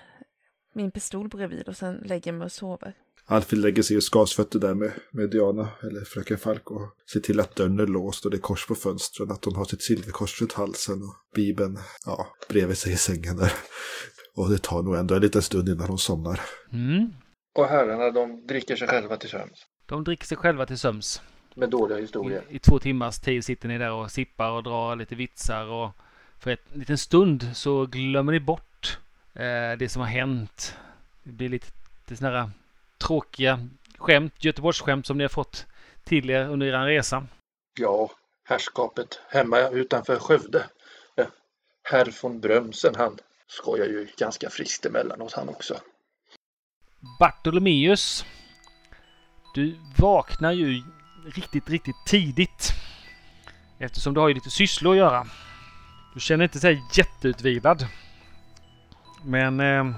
min 0.73 0.91
pistol 0.91 1.29
bredvid 1.29 1.69
och 1.69 1.77
sen 1.77 1.97
lägger 1.97 2.31
jag 2.31 2.39
mig 2.39 2.45
och 2.45 2.53
sover. 2.53 2.95
Alfhild 3.31 3.63
lägger 3.63 3.83
sig 3.83 3.97
och 3.97 4.03
skasfötter 4.03 4.59
där 4.59 4.75
med, 4.75 4.93
med 5.11 5.31
Diana, 5.31 5.69
eller 5.83 6.05
fröken 6.05 6.39
Falk, 6.39 6.71
och 6.71 6.95
ser 7.13 7.21
till 7.21 7.41
att 7.41 7.57
dörren 7.57 7.81
är 7.81 7.87
låst 7.87 8.25
och 8.25 8.31
det 8.31 8.37
är 8.37 8.41
kors 8.41 8.67
på 8.67 8.75
fönstren, 8.75 9.31
att 9.31 9.45
hon 9.45 9.57
har 9.57 9.65
sitt 9.65 9.83
silverkors 9.83 10.41
runt 10.41 10.53
halsen 10.53 11.03
och 11.03 11.15
Bibeln, 11.35 11.79
ja, 12.07 12.27
bredvid 12.49 12.79
sig 12.79 12.93
i 12.93 12.97
sängen 12.97 13.37
där. 13.37 13.53
Och 14.35 14.51
det 14.51 14.63
tar 14.63 14.83
nog 14.83 14.97
ändå 14.97 15.15
en 15.15 15.21
liten 15.21 15.43
stund 15.43 15.69
innan 15.69 15.89
hon 15.89 15.99
somnar. 15.99 16.41
Mm. 16.73 17.13
Och 17.55 17.67
herrarna 17.67 18.11
de 18.11 18.47
dricker 18.47 18.77
sig 18.77 18.89
själva 18.89 19.17
till 19.17 19.31
sömns. 19.31 19.67
De 19.87 20.05
dricker 20.05 20.27
sig 20.27 20.37
själva 20.37 20.67
till 20.67 20.79
söms. 20.79 21.23
Med 21.55 21.71
dåliga 21.71 21.99
I, 21.99 22.03
historier. 22.03 22.43
I 22.49 22.59
två 22.59 22.79
timmars 22.79 23.19
tid 23.19 23.45
sitter 23.45 23.69
ni 23.69 23.79
där 23.79 23.93
och 23.93 24.11
sippar 24.11 24.51
och 24.51 24.63
drar 24.63 24.97
lite 24.97 25.15
vitsar 25.15 25.67
och 25.67 25.91
för 26.39 26.51
en 26.51 26.79
liten 26.81 26.99
stund 26.99 27.47
så 27.55 27.87
glömmer 27.87 28.33
ni 28.33 28.41
bort 28.41 28.99
eh, 29.35 29.79
det 29.79 29.89
som 29.93 30.01
har 30.01 30.09
hänt. 30.09 30.75
Det 31.23 31.33
blir 31.33 31.49
lite, 31.49 31.67
lite 32.07 32.17
sådana 32.17 32.39
här 32.39 32.51
tråkiga 32.99 33.69
skämt, 33.99 34.45
Göteborgsskämt 34.45 35.07
som 35.07 35.19
ni 35.19 35.25
har 35.25 35.29
fått 35.29 35.67
till 36.05 36.31
er 36.31 36.49
under 36.49 36.67
er 36.67 36.87
resa. 36.87 37.27
Ja, 37.81 38.11
herrskapet 38.45 39.21
hemma 39.29 39.69
utanför 39.69 40.19
Skövde. 40.19 40.65
Herr 41.91 42.23
von 42.23 42.41
Brömsen 42.41 42.95
han 42.97 43.19
skojar 43.47 43.87
ju 43.87 44.09
ganska 44.19 44.51
friskt 44.51 44.87
emellanåt 44.87 45.33
han 45.33 45.49
också. 45.49 45.81
Bartolomeus 47.19 48.25
Du 49.55 49.77
vaknar 49.99 50.53
ju 50.53 50.83
riktigt, 51.35 51.71
riktigt 51.71 52.07
tidigt. 52.07 52.73
Eftersom 53.79 54.15
du 54.15 54.21
har 54.21 54.29
ju 54.29 54.35
lite 54.35 54.51
sysslor 54.51 54.93
att 54.93 54.99
göra. 54.99 55.27
Du 56.15 56.21
känner 56.21 56.45
inte 56.45 56.59
dig 56.59 56.83
jätteutvilad. 56.95 57.87
Men 59.25 59.61
eh, 59.61 59.97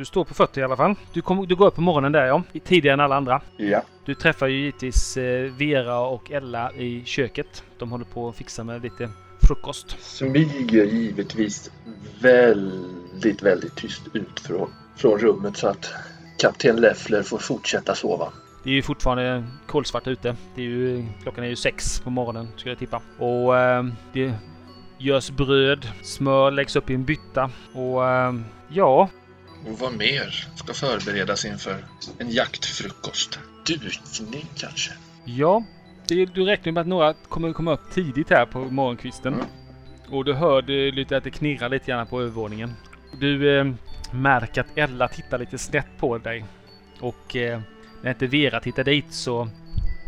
du 0.00 0.04
står 0.04 0.24
på 0.24 0.34
fötter 0.34 0.60
i 0.60 0.64
alla 0.64 0.76
fall. 0.76 0.94
Du, 1.12 1.22
kom, 1.22 1.46
du 1.46 1.56
går 1.56 1.66
upp 1.66 1.74
på 1.74 1.80
morgonen 1.80 2.12
där 2.12 2.26
ja, 2.26 2.42
tidigare 2.64 2.94
än 2.94 3.00
alla 3.00 3.16
andra. 3.16 3.40
Ja. 3.56 3.82
Du 4.04 4.14
träffar 4.14 4.46
ju 4.46 4.56
givetvis 4.56 5.16
eh, 5.16 5.52
Vera 5.52 5.98
och 6.00 6.30
Ella 6.30 6.72
i 6.72 7.02
köket. 7.04 7.64
De 7.78 7.90
håller 7.90 8.04
på 8.04 8.28
att 8.28 8.36
fixa 8.36 8.64
med 8.64 8.82
lite 8.82 9.10
frukost. 9.42 9.96
Smyger 10.00 10.84
givetvis 10.84 11.70
väldigt, 12.20 13.42
väldigt 13.42 13.76
tyst 13.76 14.02
ut 14.12 14.40
från, 14.40 14.72
från 14.96 15.18
rummet 15.18 15.56
så 15.56 15.68
att 15.68 15.92
kapten 16.38 16.76
Leffler 16.76 17.22
får 17.22 17.38
fortsätta 17.38 17.94
sova. 17.94 18.32
Det 18.64 18.70
är 18.70 18.74
ju 18.74 18.82
fortfarande 18.82 19.44
kolsvart 19.66 20.06
ute. 20.06 20.36
Det 20.54 20.62
är 20.62 20.66
ju, 20.66 21.04
klockan 21.22 21.44
är 21.44 21.48
ju 21.48 21.56
sex 21.56 22.00
på 22.00 22.10
morgonen 22.10 22.48
skulle 22.56 22.70
jag 22.70 22.78
tippa. 22.78 23.02
Och 23.18 23.58
eh, 23.58 23.84
det 24.12 24.34
görs 24.98 25.30
bröd, 25.30 25.88
smör 26.02 26.50
läggs 26.50 26.76
upp 26.76 26.90
i 26.90 26.94
en 26.94 27.04
bytta 27.04 27.50
och 27.74 28.08
eh, 28.08 28.34
ja, 28.68 29.08
Och 29.66 29.78
vad 29.78 29.96
mer 29.96 30.48
ska 30.54 30.74
förberedas 30.74 31.44
inför 31.44 31.84
en 32.18 32.30
jaktfrukost? 32.30 33.38
Dukning 33.66 34.46
kanske? 34.56 34.92
Ja, 35.24 35.64
det, 36.08 36.26
du 36.26 36.44
räknar 36.44 36.72
med 36.72 36.80
att 36.80 36.86
några 36.86 37.14
kommer 37.14 37.52
komma 37.52 37.72
upp 37.72 37.90
tidigt 37.92 38.30
här 38.30 38.46
på 38.46 38.58
morgonkvisten. 38.58 39.34
Mm. 39.34 39.46
Och 40.10 40.24
du 40.24 40.34
hör 40.34 40.62
det, 40.62 40.90
lite 40.90 41.16
att 41.16 41.24
det 41.24 41.30
knirrar 41.30 41.68
lite 41.68 41.86
grann 41.86 42.06
på 42.06 42.20
övervåningen. 42.20 42.72
Du 43.20 43.58
eh, 43.58 43.72
märker 44.12 44.60
att 44.60 44.78
Ella 44.78 45.08
tittar 45.08 45.38
lite 45.38 45.58
snett 45.58 45.98
på 45.98 46.18
dig. 46.18 46.44
Och 47.00 47.36
eh, 47.36 47.60
när 48.02 48.10
inte 48.10 48.26
Vera 48.26 48.60
tittar 48.60 48.84
dit 48.84 49.12
så 49.14 49.48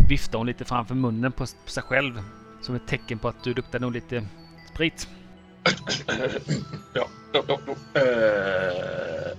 viftar 0.08 0.38
hon 0.38 0.46
lite 0.46 0.64
framför 0.64 0.94
munnen 0.94 1.32
på, 1.32 1.46
på 1.64 1.70
sig 1.70 1.82
själv. 1.82 2.22
Som 2.60 2.74
ett 2.74 2.86
tecken 2.86 3.18
på 3.18 3.28
att 3.28 3.44
du 3.44 3.54
luktar 3.54 3.80
nog 3.80 3.92
lite 3.92 4.26
sprit. 4.74 5.08
Ja, 6.94 7.08
ja, 7.32 7.44
ja, 7.48 7.58
ja. 7.66 8.00
Eh, 8.00 9.38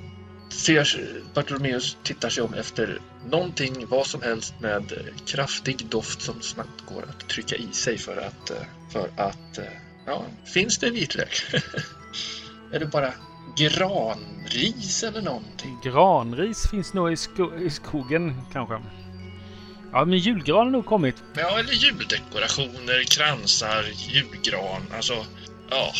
ser 0.49 1.09
Bartolomeus 1.33 1.97
tittar 2.03 2.29
sig 2.29 2.43
om 2.43 2.53
efter 2.53 2.99
någonting, 3.29 3.85
vad 3.87 4.07
som 4.07 4.21
helst 4.21 4.53
med 4.59 4.93
kraftig 5.25 5.85
doft 5.85 6.21
som 6.21 6.41
snabbt 6.41 6.85
går 6.85 7.03
att 7.09 7.29
trycka 7.29 7.55
i 7.55 7.67
sig 7.71 7.97
för 7.97 8.17
att, 8.17 8.49
eh, 8.49 8.57
för 8.91 9.09
att 9.17 9.57
eh, 9.57 9.65
ja, 10.05 10.25
finns 10.53 10.77
det 10.77 10.89
vitlök? 10.89 11.43
är 12.71 12.79
det 12.79 12.85
bara 12.85 13.13
granris 13.57 15.03
eller 15.03 15.21
någonting? 15.21 15.79
Granris 15.83 16.69
finns 16.71 16.93
nog 16.93 17.13
i, 17.13 17.17
sko 17.17 17.55
i 17.57 17.69
skogen 17.69 18.41
kanske. 18.53 18.81
Ja, 19.91 20.05
men 20.05 20.17
julgran 20.17 20.57
har 20.57 20.71
nog 20.71 20.85
kommit. 20.85 21.23
Ja, 21.33 21.59
eller 21.59 21.73
juldekorationer, 21.73 23.03
kransar, 23.03 23.83
julgran, 23.97 24.81
alltså 24.95 25.25
ja, 25.75 25.91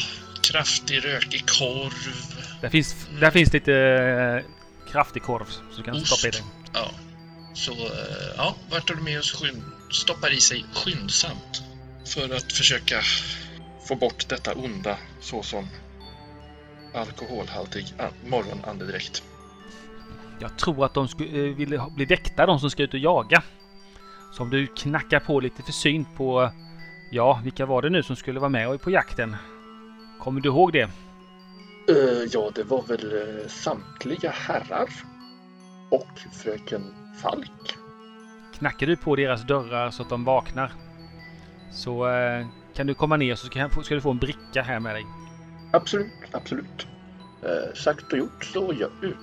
kraftig 0.42 1.06
rökig 1.06 1.46
korv. 1.50 1.94
Där 2.62 2.70
finns, 2.70 3.08
där 3.20 3.32
finns 3.32 3.54
lite 3.54 3.74
eh, 3.74 4.92
kraftig 4.92 5.24
korv 5.24 5.46
så 5.46 5.78
du 5.78 5.84
kan 5.84 5.96
Ost. 5.96 6.08
stoppa 6.08 6.28
i 6.28 6.32
dig. 6.32 6.42
Ja, 6.74 6.90
så 7.54 7.72
eh, 7.72 8.34
ja, 8.38 8.56
Bartolomeus 8.72 9.34
skyn- 9.36 9.64
stoppar 9.92 10.34
i 10.34 10.40
sig 10.40 10.66
skyndsamt 10.74 11.64
för 12.06 12.36
att 12.36 12.54
försöka 12.54 13.02
få 13.88 13.96
bort 13.96 14.30
detta 14.30 14.54
onda 14.54 14.98
såsom 15.22 15.68
alkoholhaltig 16.96 17.86
morgonandedräkt. 18.28 19.24
Jag 20.40 20.58
tror 20.58 20.86
att 20.86 20.94
de 20.94 21.08
skulle 21.08 21.50
eh, 21.50 21.56
ville 21.56 21.78
ha- 21.78 21.90
bli 21.90 22.06
väckta, 22.06 22.46
de 22.46 22.60
som 22.60 22.70
ska 22.70 22.84
ut 22.84 22.94
och 22.94 23.00
jaga. 23.00 23.44
Så 24.38 24.44
om 24.44 24.50
du 24.50 24.68
knackar 24.68 25.20
på 25.20 25.40
lite 25.40 25.64
försynt 25.64 26.08
på... 26.18 26.52
Ja, 27.12 27.42
vilka 27.44 27.66
var 27.66 27.82
det 27.82 27.90
nu 27.90 28.04
som 28.04 28.16
skulle 28.16 28.40
vara 28.40 28.50
med 28.50 28.82
på 28.82 28.92
jakten? 28.92 29.36
Kommer 30.24 30.42
du 30.42 30.50
ihåg 30.50 30.74
det? 30.74 30.90
Eh, 31.90 32.24
ja, 32.32 32.52
det 32.56 32.64
var 32.64 32.84
väl 32.84 33.14
eh, 33.14 33.48
samtliga 33.48 34.30
herrar 34.30 34.90
och 35.92 36.20
fröken 36.44 36.82
Falk. 37.22 37.78
Knackar 38.54 38.88
du 38.88 38.98
på 38.98 39.16
deras 39.16 39.48
dörrar 39.48 39.92
så 39.92 40.04
att 40.04 40.10
de 40.10 40.24
vaknar 40.24 40.72
så 41.72 42.08
eh, 42.10 42.48
kan 42.74 42.88
du 42.88 42.94
komma 42.94 43.18
ner 43.18 43.36
så 43.36 43.46
ska, 43.46 43.70
ska 43.84 43.96
du 43.96 44.02
få 44.02 44.12
en 44.12 44.18
bricka 44.18 44.62
här 44.62 44.80
med 44.80 44.96
dig. 44.96 45.06
Absolut, 45.72 46.12
absolut. 46.32 46.88
Sagt 47.74 48.14
och 48.14 48.20
gjort 48.20 48.44
så 48.46 48.74
gör, 48.74 49.18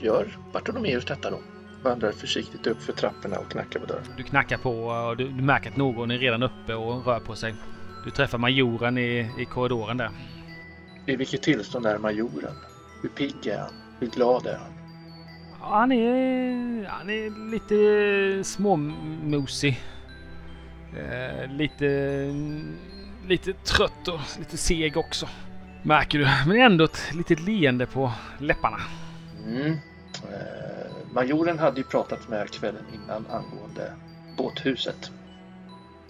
gör 0.00 0.36
Bartolomeus 0.52 1.04
detta 1.04 1.30
då. 1.30 1.38
Vandrar 1.82 2.12
försiktigt 2.12 2.66
upp 2.66 2.82
för 2.82 2.92
trapporna 2.92 3.38
och 3.38 3.50
knackar 3.50 3.80
på 3.80 3.86
dörren. 3.86 4.04
Du 4.16 4.22
knackar 4.22 4.58
på 4.58 4.86
och 4.86 5.16
du, 5.16 5.28
du 5.28 5.42
märker 5.42 5.70
att 5.70 5.76
någon 5.76 6.10
är 6.10 6.18
redan 6.18 6.42
uppe 6.42 6.74
och 6.74 7.06
rör 7.06 7.20
på 7.20 7.34
sig. 7.34 7.54
Du 8.04 8.10
träffar 8.10 8.38
majoren 8.38 8.98
i, 8.98 9.30
i 9.38 9.44
korridoren 9.44 9.96
där. 9.96 10.10
I 11.06 11.16
vilket 11.16 11.42
tillstånd 11.42 11.86
är 11.86 11.98
majoren? 11.98 12.54
Hur 13.02 13.08
pigg 13.08 13.46
är 13.46 13.58
han? 13.58 13.74
Hur 14.00 14.06
glad 14.06 14.46
är 14.46 14.56
han? 14.56 14.72
Ja, 15.60 15.68
han 15.78 15.92
är, 15.92 16.84
han 16.84 17.10
är 17.10 17.50
lite 17.50 18.44
småmosig. 18.44 19.80
Eh, 20.96 21.50
lite, 21.50 21.86
lite 23.26 23.52
trött 23.52 24.08
och 24.08 24.20
lite 24.38 24.56
seg 24.56 24.96
också. 24.96 25.28
Märker 25.82 26.18
du. 26.18 26.28
Men 26.46 26.60
ändå 26.60 26.84
ett 26.84 27.14
litet 27.14 27.40
leende 27.40 27.86
på 27.86 28.12
läpparna. 28.38 28.78
Mm. 29.46 29.72
Eh, 29.72 31.12
majoren 31.14 31.58
hade 31.58 31.80
ju 31.80 31.84
pratat 31.84 32.28
med 32.28 32.50
kvällen 32.50 32.84
innan 32.94 33.26
angående 33.26 33.92
båthuset. 34.36 35.10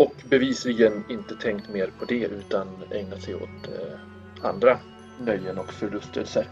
Och 0.02 0.14
bevisligen 0.30 1.04
inte 1.08 1.36
tänkt 1.36 1.68
mer 1.68 1.90
på 1.98 2.04
det 2.04 2.24
utan 2.24 2.68
ägnat 2.90 3.22
sig 3.22 3.34
åt 3.34 3.68
eh, 3.68 3.98
andra 4.42 4.78
nöjen 5.20 5.58
och 5.58 5.72
förlustelser. 5.72 6.46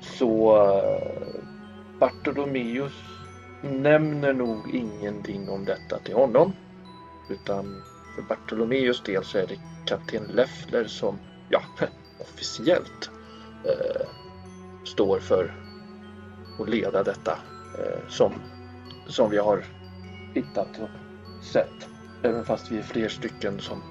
Så 0.00 0.56
eh, 0.56 1.40
Bartolomeus 2.00 2.92
nämner 3.62 4.32
nog 4.32 4.74
ingenting 4.74 5.48
om 5.48 5.64
detta 5.64 5.98
till 5.98 6.14
honom. 6.14 6.52
Utan 7.30 7.82
för 8.14 8.22
Bartolomeus 8.22 9.02
del 9.02 9.24
så 9.24 9.38
är 9.38 9.46
det 9.46 9.60
kapten 9.86 10.24
Leffler 10.24 10.84
som, 10.84 11.18
ja, 11.48 11.62
officiellt 12.20 13.10
eh, 13.64 14.06
står 14.84 15.18
för 15.18 15.54
att 16.60 16.68
leda 16.68 17.02
detta 17.02 17.38
eh, 17.78 18.08
som, 18.08 18.32
som 19.06 19.30
vi 19.30 19.38
har 19.38 19.64
hittat 20.34 20.78
och 20.80 20.90
sett. 21.44 21.97
Även 22.22 22.44
fast 22.44 22.70
vi 22.70 22.78
är 22.78 22.82
fler 22.82 23.08
stycken 23.08 23.60
som 23.60 23.82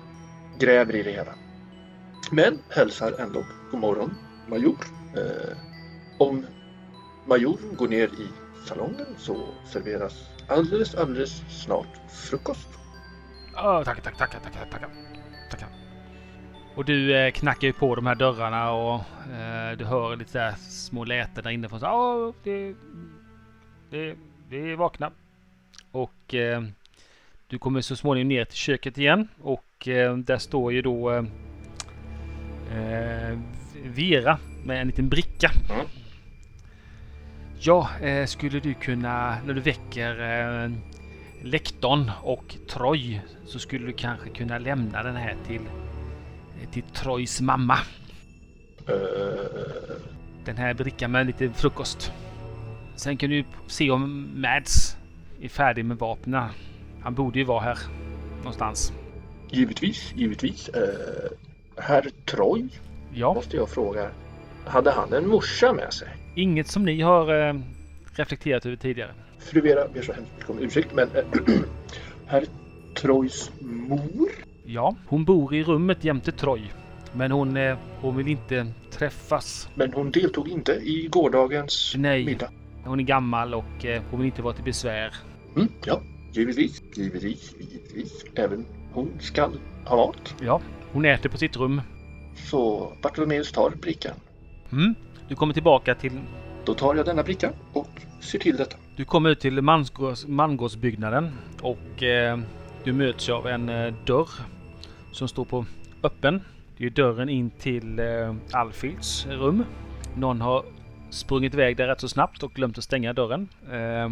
gräver 0.59 0.95
i 0.95 1.03
det 1.03 1.11
hela. 1.11 1.33
Men 2.31 2.59
hälsar 2.69 3.13
ändå 3.19 3.45
god 3.71 3.79
morgon 3.79 4.13
Major. 4.47 4.77
Eh, 5.15 5.57
om 6.19 6.45
Majoren 7.25 7.75
går 7.75 7.87
ner 7.87 8.07
i 8.07 8.27
salongen 8.65 9.05
så 9.17 9.37
serveras 9.65 10.29
alldeles, 10.47 10.95
alldeles 10.95 11.63
snart 11.63 12.11
frukost. 12.29 12.67
Oh, 13.55 13.83
tackar, 13.83 14.01
tackar, 14.01 14.17
tackar, 14.17 14.39
tackar, 14.39 14.65
tackar. 14.71 14.89
tackar. 15.51 15.69
Och 16.75 16.85
du 16.85 17.17
eh, 17.17 17.31
knackar 17.31 17.67
ju 17.67 17.73
på 17.73 17.95
de 17.95 18.05
här 18.05 18.15
dörrarna 18.15 18.71
och 18.71 19.01
eh, 19.33 19.77
du 19.77 19.85
hör 19.85 20.15
lite 20.15 20.31
så 20.31 20.39
här 20.39 20.55
små 20.55 21.03
läten 21.03 21.43
där 21.43 21.51
inne. 21.51 21.69
Ja, 21.81 22.15
oh, 22.15 22.33
det, 22.43 22.75
det, 23.89 24.15
det 24.49 24.71
är 24.71 24.75
vakna. 24.75 25.11
Och 25.91 26.33
eh, 26.33 26.63
du 27.49 27.57
kommer 27.59 27.81
så 27.81 27.95
småningom 27.95 28.27
ner 28.27 28.45
till 28.45 28.57
köket 28.57 28.97
igen 28.97 29.27
och 29.41 29.87
eh, 29.87 30.17
där 30.17 30.37
står 30.37 30.73
ju 30.73 30.81
då 30.81 31.11
eh, 31.11 31.23
eh, 32.77 33.37
Vera 33.83 34.39
med 34.65 34.81
en 34.81 34.87
liten 34.87 35.09
bricka. 35.09 35.51
Mm. 35.69 35.85
Ja, 37.59 37.89
eh, 38.01 38.25
skulle 38.25 38.59
du 38.59 38.73
kunna 38.73 39.37
när 39.45 39.53
du 39.53 39.61
väcker 39.61 40.41
eh, 40.63 40.71
lektorn 41.43 42.11
och 42.23 42.55
Troy 42.69 43.21
så 43.45 43.59
skulle 43.59 43.85
du 43.85 43.93
kanske 43.93 44.29
kunna 44.29 44.57
lämna 44.57 45.03
den 45.03 45.15
här 45.15 45.35
till, 45.47 45.61
till 46.71 46.83
Troys 46.83 47.41
mamma. 47.41 47.77
Eh, 48.87 48.93
Den 50.45 50.57
här 50.57 50.73
brickan 50.73 51.11
med 51.11 51.25
lite 51.25 51.49
frukost. 51.49 52.11
Sen 52.95 53.17
kan 53.17 53.29
du 53.29 53.43
se 53.67 53.91
om 53.91 54.29
Mads 54.41 54.97
är 55.41 55.49
färdig 55.49 55.85
med 55.85 55.97
vapnen. 55.97 56.49
Han 57.07 57.13
borde 57.13 57.39
ju 57.39 57.45
vara 57.45 57.59
här 57.59 57.77
någonstans. 58.37 58.93
givetvis, 59.49 60.13
givetvis. 60.15 60.69
Eh, 60.69 60.83
herr 61.77 62.09
Troy 62.25 62.65
Ja, 63.13 63.33
måste 63.33 63.57
jag 63.57 63.69
fråga. 63.69 64.09
Hade 64.65 64.91
han 64.91 65.13
en 65.13 65.27
morsa 65.27 65.73
med 65.73 65.93
sig? 65.93 66.07
inget 66.35 66.67
som 66.67 66.85
ni 66.85 67.01
har 67.01 67.47
eh, 67.47 67.55
reflekterat 68.15 68.65
över 68.65 68.75
tidigare. 68.75 69.11
Fru 69.39 69.61
Vera 69.61 69.87
ber 69.93 70.01
så 70.01 70.13
hemskt 70.13 70.31
mycket 70.37 70.49
om 70.49 70.59
ursäkt 70.59 70.93
men 70.93 71.07
eh, 71.15 71.23
herr 72.25 72.45
Troys 72.95 73.51
mor? 73.59 74.29
Ja, 74.65 74.95
hon 75.07 75.25
bor 75.25 75.55
i 75.55 75.63
rummet 75.63 76.03
jämte 76.03 76.31
Troy. 76.31 76.61
Men 77.13 77.31
hon, 77.31 77.57
eh, 77.57 77.77
hon 78.01 78.17
vill 78.17 78.27
inte 78.27 78.67
träffas. 78.91 79.69
Men 79.75 79.93
hon 79.93 80.11
deltog 80.11 80.49
inte 80.49 80.71
i 80.71 81.07
gårdagens 81.11 81.93
Nej. 81.97 82.25
middag. 82.25 82.49
Hon 82.83 82.99
är 82.99 83.03
gammal 83.03 83.53
och 83.53 83.85
hon 84.11 84.19
vill 84.19 84.25
inte 84.25 84.41
vara 84.41 84.53
till 84.53 84.63
besvär. 84.63 85.13
Mm, 85.55 85.67
ja, 85.85 86.01
givetvis, 86.37 86.83
givetvis, 86.95 87.55
givetvis. 87.59 88.25
Även 88.35 88.65
hon 88.93 89.11
skall 89.19 89.51
ha 89.85 89.95
mat. 89.95 90.35
Ja, 90.41 90.61
hon 90.91 91.05
äter 91.05 91.29
på 91.29 91.37
sitt 91.37 91.57
rum. 91.57 91.81
Så 92.35 92.93
Bartolomeus 93.01 93.51
tar 93.51 93.69
brickan. 93.69 94.13
Mm. 94.71 94.95
Du 95.29 95.35
kommer 95.35 95.53
tillbaka 95.53 95.95
till... 95.95 96.11
Då 96.65 96.73
tar 96.73 96.95
jag 96.95 97.05
denna 97.05 97.23
bricka 97.23 97.51
och 97.73 97.89
ser 98.21 98.39
till 98.39 98.57
detta. 98.57 98.77
Du 98.95 99.05
kommer 99.05 99.29
ut 99.29 99.39
till 99.39 99.61
mangårds, 99.61 100.27
mangårdsbyggnaden 100.27 101.31
och 101.61 102.03
eh, 102.03 102.39
du 102.83 102.93
möts 102.93 103.29
av 103.29 103.47
en 103.47 103.69
eh, 103.69 103.93
dörr 104.05 104.29
som 105.11 105.27
står 105.27 105.45
på 105.45 105.65
öppen. 106.03 106.41
Det 106.77 106.85
är 106.85 106.89
dörren 106.89 107.29
in 107.29 107.49
till 107.49 107.99
eh, 107.99 108.35
Alfils 108.51 109.25
rum. 109.29 109.63
Någon 110.15 110.41
har 110.41 110.65
sprungit 111.09 111.53
iväg 111.53 111.77
där 111.77 111.87
rätt 111.87 112.01
så 112.01 112.09
snabbt 112.09 112.43
och 112.43 112.53
glömt 112.53 112.77
att 112.77 112.83
stänga 112.83 113.13
dörren. 113.13 113.47
Eh, 113.71 114.09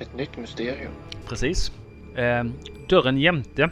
Ett 0.00 0.16
nytt 0.16 0.36
mysterium. 0.36 0.92
Precis. 1.28 1.72
Eh, 2.16 2.44
dörren 2.88 3.18
jämte. 3.18 3.70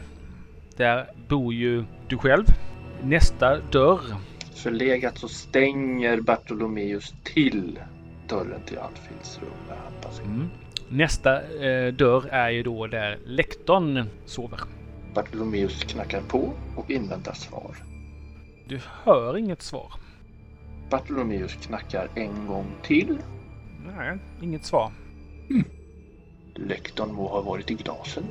Där 0.77 1.07
bor 1.27 1.53
ju 1.53 1.83
du 2.07 2.17
själv. 2.17 2.45
Nästa 3.03 3.57
dörr. 3.57 4.01
Förlegat 4.55 5.17
så 5.17 5.27
stänger 5.27 6.21
Bartolomeus 6.21 7.13
till 7.23 7.79
dörren 8.29 8.61
till 8.65 8.77
Alfils 8.77 9.39
rum 9.41 9.49
när 9.69 9.75
han 9.75 9.93
passerar. 10.01 10.27
Mm. 10.27 10.49
Nästa 10.89 11.41
eh, 11.41 11.93
dörr 11.93 12.27
är 12.31 12.49
ju 12.49 12.63
då 12.63 12.87
där 12.87 13.19
lektorn 13.25 14.05
sover. 14.25 14.59
Bartolomeus 15.13 15.83
knackar 15.83 16.21
på 16.21 16.53
och 16.75 16.91
inväntar 16.91 17.33
svar. 17.33 17.75
Du 18.67 18.79
hör 19.03 19.37
inget 19.37 19.61
svar. 19.61 19.93
Bartolomeus 20.89 21.53
knackar 21.53 22.07
en 22.15 22.47
gång 22.47 22.65
till. 22.83 23.17
Nej, 23.97 24.17
inget 24.41 24.65
svar. 24.65 24.91
Lektorn 26.55 27.13
må 27.13 27.27
ha 27.27 27.41
varit 27.41 27.71
i 27.71 27.73
glasen 27.73 28.23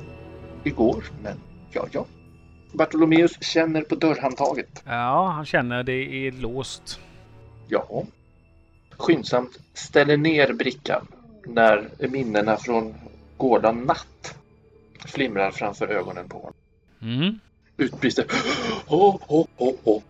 igår, 0.63 1.03
men 1.21 1.37
ja, 1.71 1.87
ja. 1.91 2.05
Bartolomeus 2.73 3.43
känner 3.43 3.81
på 3.81 3.95
dörrhandtaget. 3.95 4.83
Ja, 4.85 5.27
han 5.35 5.45
känner 5.45 5.83
det 5.83 6.27
är 6.27 6.31
låst. 6.31 6.99
Ja. 7.67 8.03
Skyndsamt 8.97 9.59
ställer 9.73 10.17
ner 10.17 10.53
brickan 10.53 11.07
när 11.45 11.89
minnena 11.99 12.57
från 12.57 12.95
gårdagen 13.37 13.79
natt 13.79 14.35
flimrar 15.05 15.51
framför 15.51 15.87
ögonen 15.87 16.29
på 16.29 16.37
honom. 16.37 16.53
Mm. 17.01 17.39
Utbrister 17.77 18.25
Åh, 18.87 19.15
åh, 19.27 19.47
åh, 19.57 19.75
åh. 19.83 20.01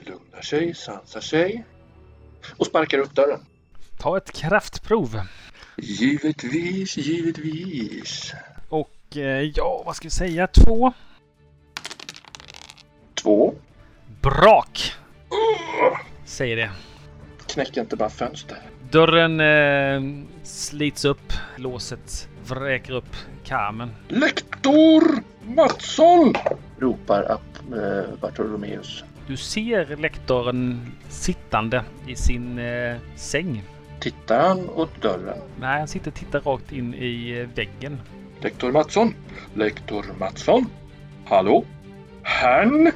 Lugnar 0.00 0.42
sig, 0.42 0.74
sansar 0.74 1.20
sig 1.20 1.64
och 2.56 2.66
sparkar 2.66 2.98
upp 2.98 3.14
dörren. 3.14 3.40
Ta 3.98 4.16
ett 4.16 4.32
kraftprov. 4.32 5.20
Givetvis, 5.76 6.96
givetvis. 6.96 8.34
Och 8.68 9.16
eh, 9.16 9.22
ja, 9.54 9.82
vad 9.86 9.96
ska 9.96 10.06
vi 10.06 10.10
säga? 10.10 10.46
Två. 10.46 10.92
Två. 13.14 13.54
Brak! 14.22 14.92
Säger 16.24 16.56
det. 16.56 16.70
Knäcker 17.46 17.80
inte 17.80 17.96
bara 17.96 18.10
fönster. 18.10 18.58
Dörren 18.90 19.40
eh, 19.40 20.26
slits 20.42 21.04
upp. 21.04 21.32
Låset 21.56 22.28
vräker 22.46 22.92
upp 22.92 23.16
karmen. 23.44 23.90
Lektor 24.08 25.22
Mattsson! 25.42 26.34
Ropar 26.78 27.32
upp 27.32 27.72
eh, 27.72 28.18
Bartolomeus. 28.20 29.04
Du 29.26 29.36
ser 29.36 29.96
lektorn 29.96 30.80
sittande 31.08 31.84
i 32.06 32.16
sin 32.16 32.58
eh, 32.58 32.96
säng. 33.16 33.62
Tittar 34.04 34.48
han 34.48 34.68
åt 34.68 35.02
dörren? 35.02 35.38
Nej, 35.60 35.78
han 35.78 35.88
sitter 35.88 36.10
och 36.10 36.14
tittar 36.14 36.40
rakt 36.40 36.72
in 36.72 36.94
i 36.94 37.40
eh, 37.40 37.56
väggen. 37.56 38.00
Lektor 38.40 38.72
Mattsson? 38.72 39.14
Lektor 39.54 40.04
Mattsson? 40.18 40.66
Hallå? 41.26 41.64
Herrn? 42.22 42.90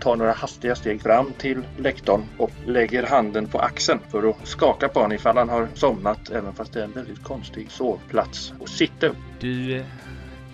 Tar 0.00 0.16
några 0.16 0.32
hastiga 0.32 0.74
steg 0.74 1.02
fram 1.02 1.32
till 1.38 1.62
lektorn 1.76 2.22
och 2.38 2.50
lägger 2.66 3.06
handen 3.06 3.46
på 3.46 3.58
axeln 3.58 4.00
för 4.10 4.30
att 4.30 4.46
skaka 4.46 4.88
på 4.88 5.00
honom 5.00 5.12
ifall 5.12 5.36
han 5.36 5.48
har 5.48 5.68
somnat 5.74 6.30
även 6.30 6.52
fast 6.52 6.72
det 6.72 6.80
är 6.80 6.84
en 6.84 6.92
väldigt 6.92 7.22
konstig 7.22 7.70
sovplats 7.70 8.52
sitta 8.66 9.06
upp. 9.06 9.16
Du, 9.40 9.76
eh, 9.76 9.84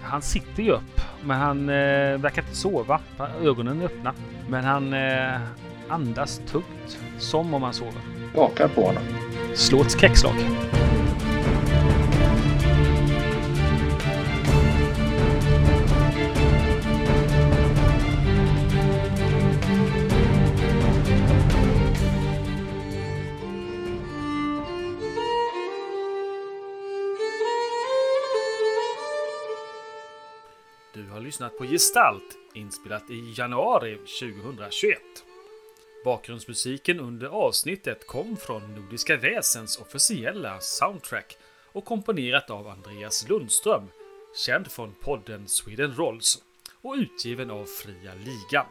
han 0.03 0.23
sitter 0.23 0.63
ju 0.63 0.71
upp, 0.71 1.01
men 1.25 1.41
han 1.41 1.69
eh, 1.69 2.19
verkar 2.19 2.43
inte 2.43 2.57
sova. 2.57 3.01
Ögonen 3.43 3.81
är 3.81 3.85
öppna. 3.85 4.15
Men 4.49 4.65
han 4.65 4.93
eh, 4.93 5.41
andas 5.89 6.41
tungt, 6.47 6.99
som 7.19 7.55
om 7.55 7.63
han 7.63 7.73
sover. 7.75 8.01
Skakar 8.33 8.69
på 8.69 8.83
honom. 8.83 9.03
Slå 9.59 9.83
ett 9.83 9.91
skräckslag. 9.91 10.35
Du 30.95 31.11
har 31.11 31.21
lyssnat 31.21 31.59
på 31.59 31.65
Gestalt, 31.65 32.23
inspelat 32.55 33.11
i 33.11 33.35
januari 33.37 33.97
2021. 33.97 34.99
Bakgrundsmusiken 36.09 37.01
under 37.01 37.27
avsnittet 37.27 38.07
kom 38.07 38.37
från 38.37 38.75
Nordiska 38.75 39.17
Väsens 39.17 39.79
officiella 39.79 40.61
soundtrack 40.61 41.37
och 41.73 41.85
komponerat 41.85 42.51
av 42.51 42.69
Andreas 42.69 43.29
Lundström, 43.29 43.83
känd 44.47 44.73
från 44.73 44.95
podden 45.01 45.49
Sweden 45.49 45.95
Rolls 45.95 46.43
och 46.83 46.95
utgiven 46.95 47.51
av 47.51 47.65
Fria 47.65 48.13
Ligan. 48.15 48.67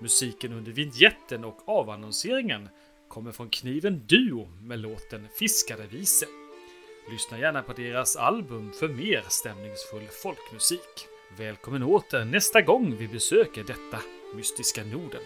Musiken 0.00 0.52
under 0.52 0.72
vignetten 0.72 1.44
och 1.44 1.68
avannonseringen 1.68 2.68
kommer 3.08 3.32
från 3.32 3.50
Kniven 3.50 4.06
Duo 4.06 4.48
med 4.62 4.78
låten 4.78 5.28
Fiskarevise. 5.38 6.26
Lyssna 7.10 7.38
gärna 7.38 7.62
på 7.62 7.72
deras 7.72 8.16
album 8.16 8.72
för 8.72 8.88
mer 8.88 9.24
stämningsfull 9.28 10.08
folkmusik. 10.22 11.06
Välkommen 11.38 11.82
åter 11.82 12.24
nästa 12.24 12.60
gång 12.60 12.96
vi 12.96 13.08
besöker 13.08 13.64
detta 13.64 14.02
mystiska 14.34 14.84
Norden. 14.84 15.22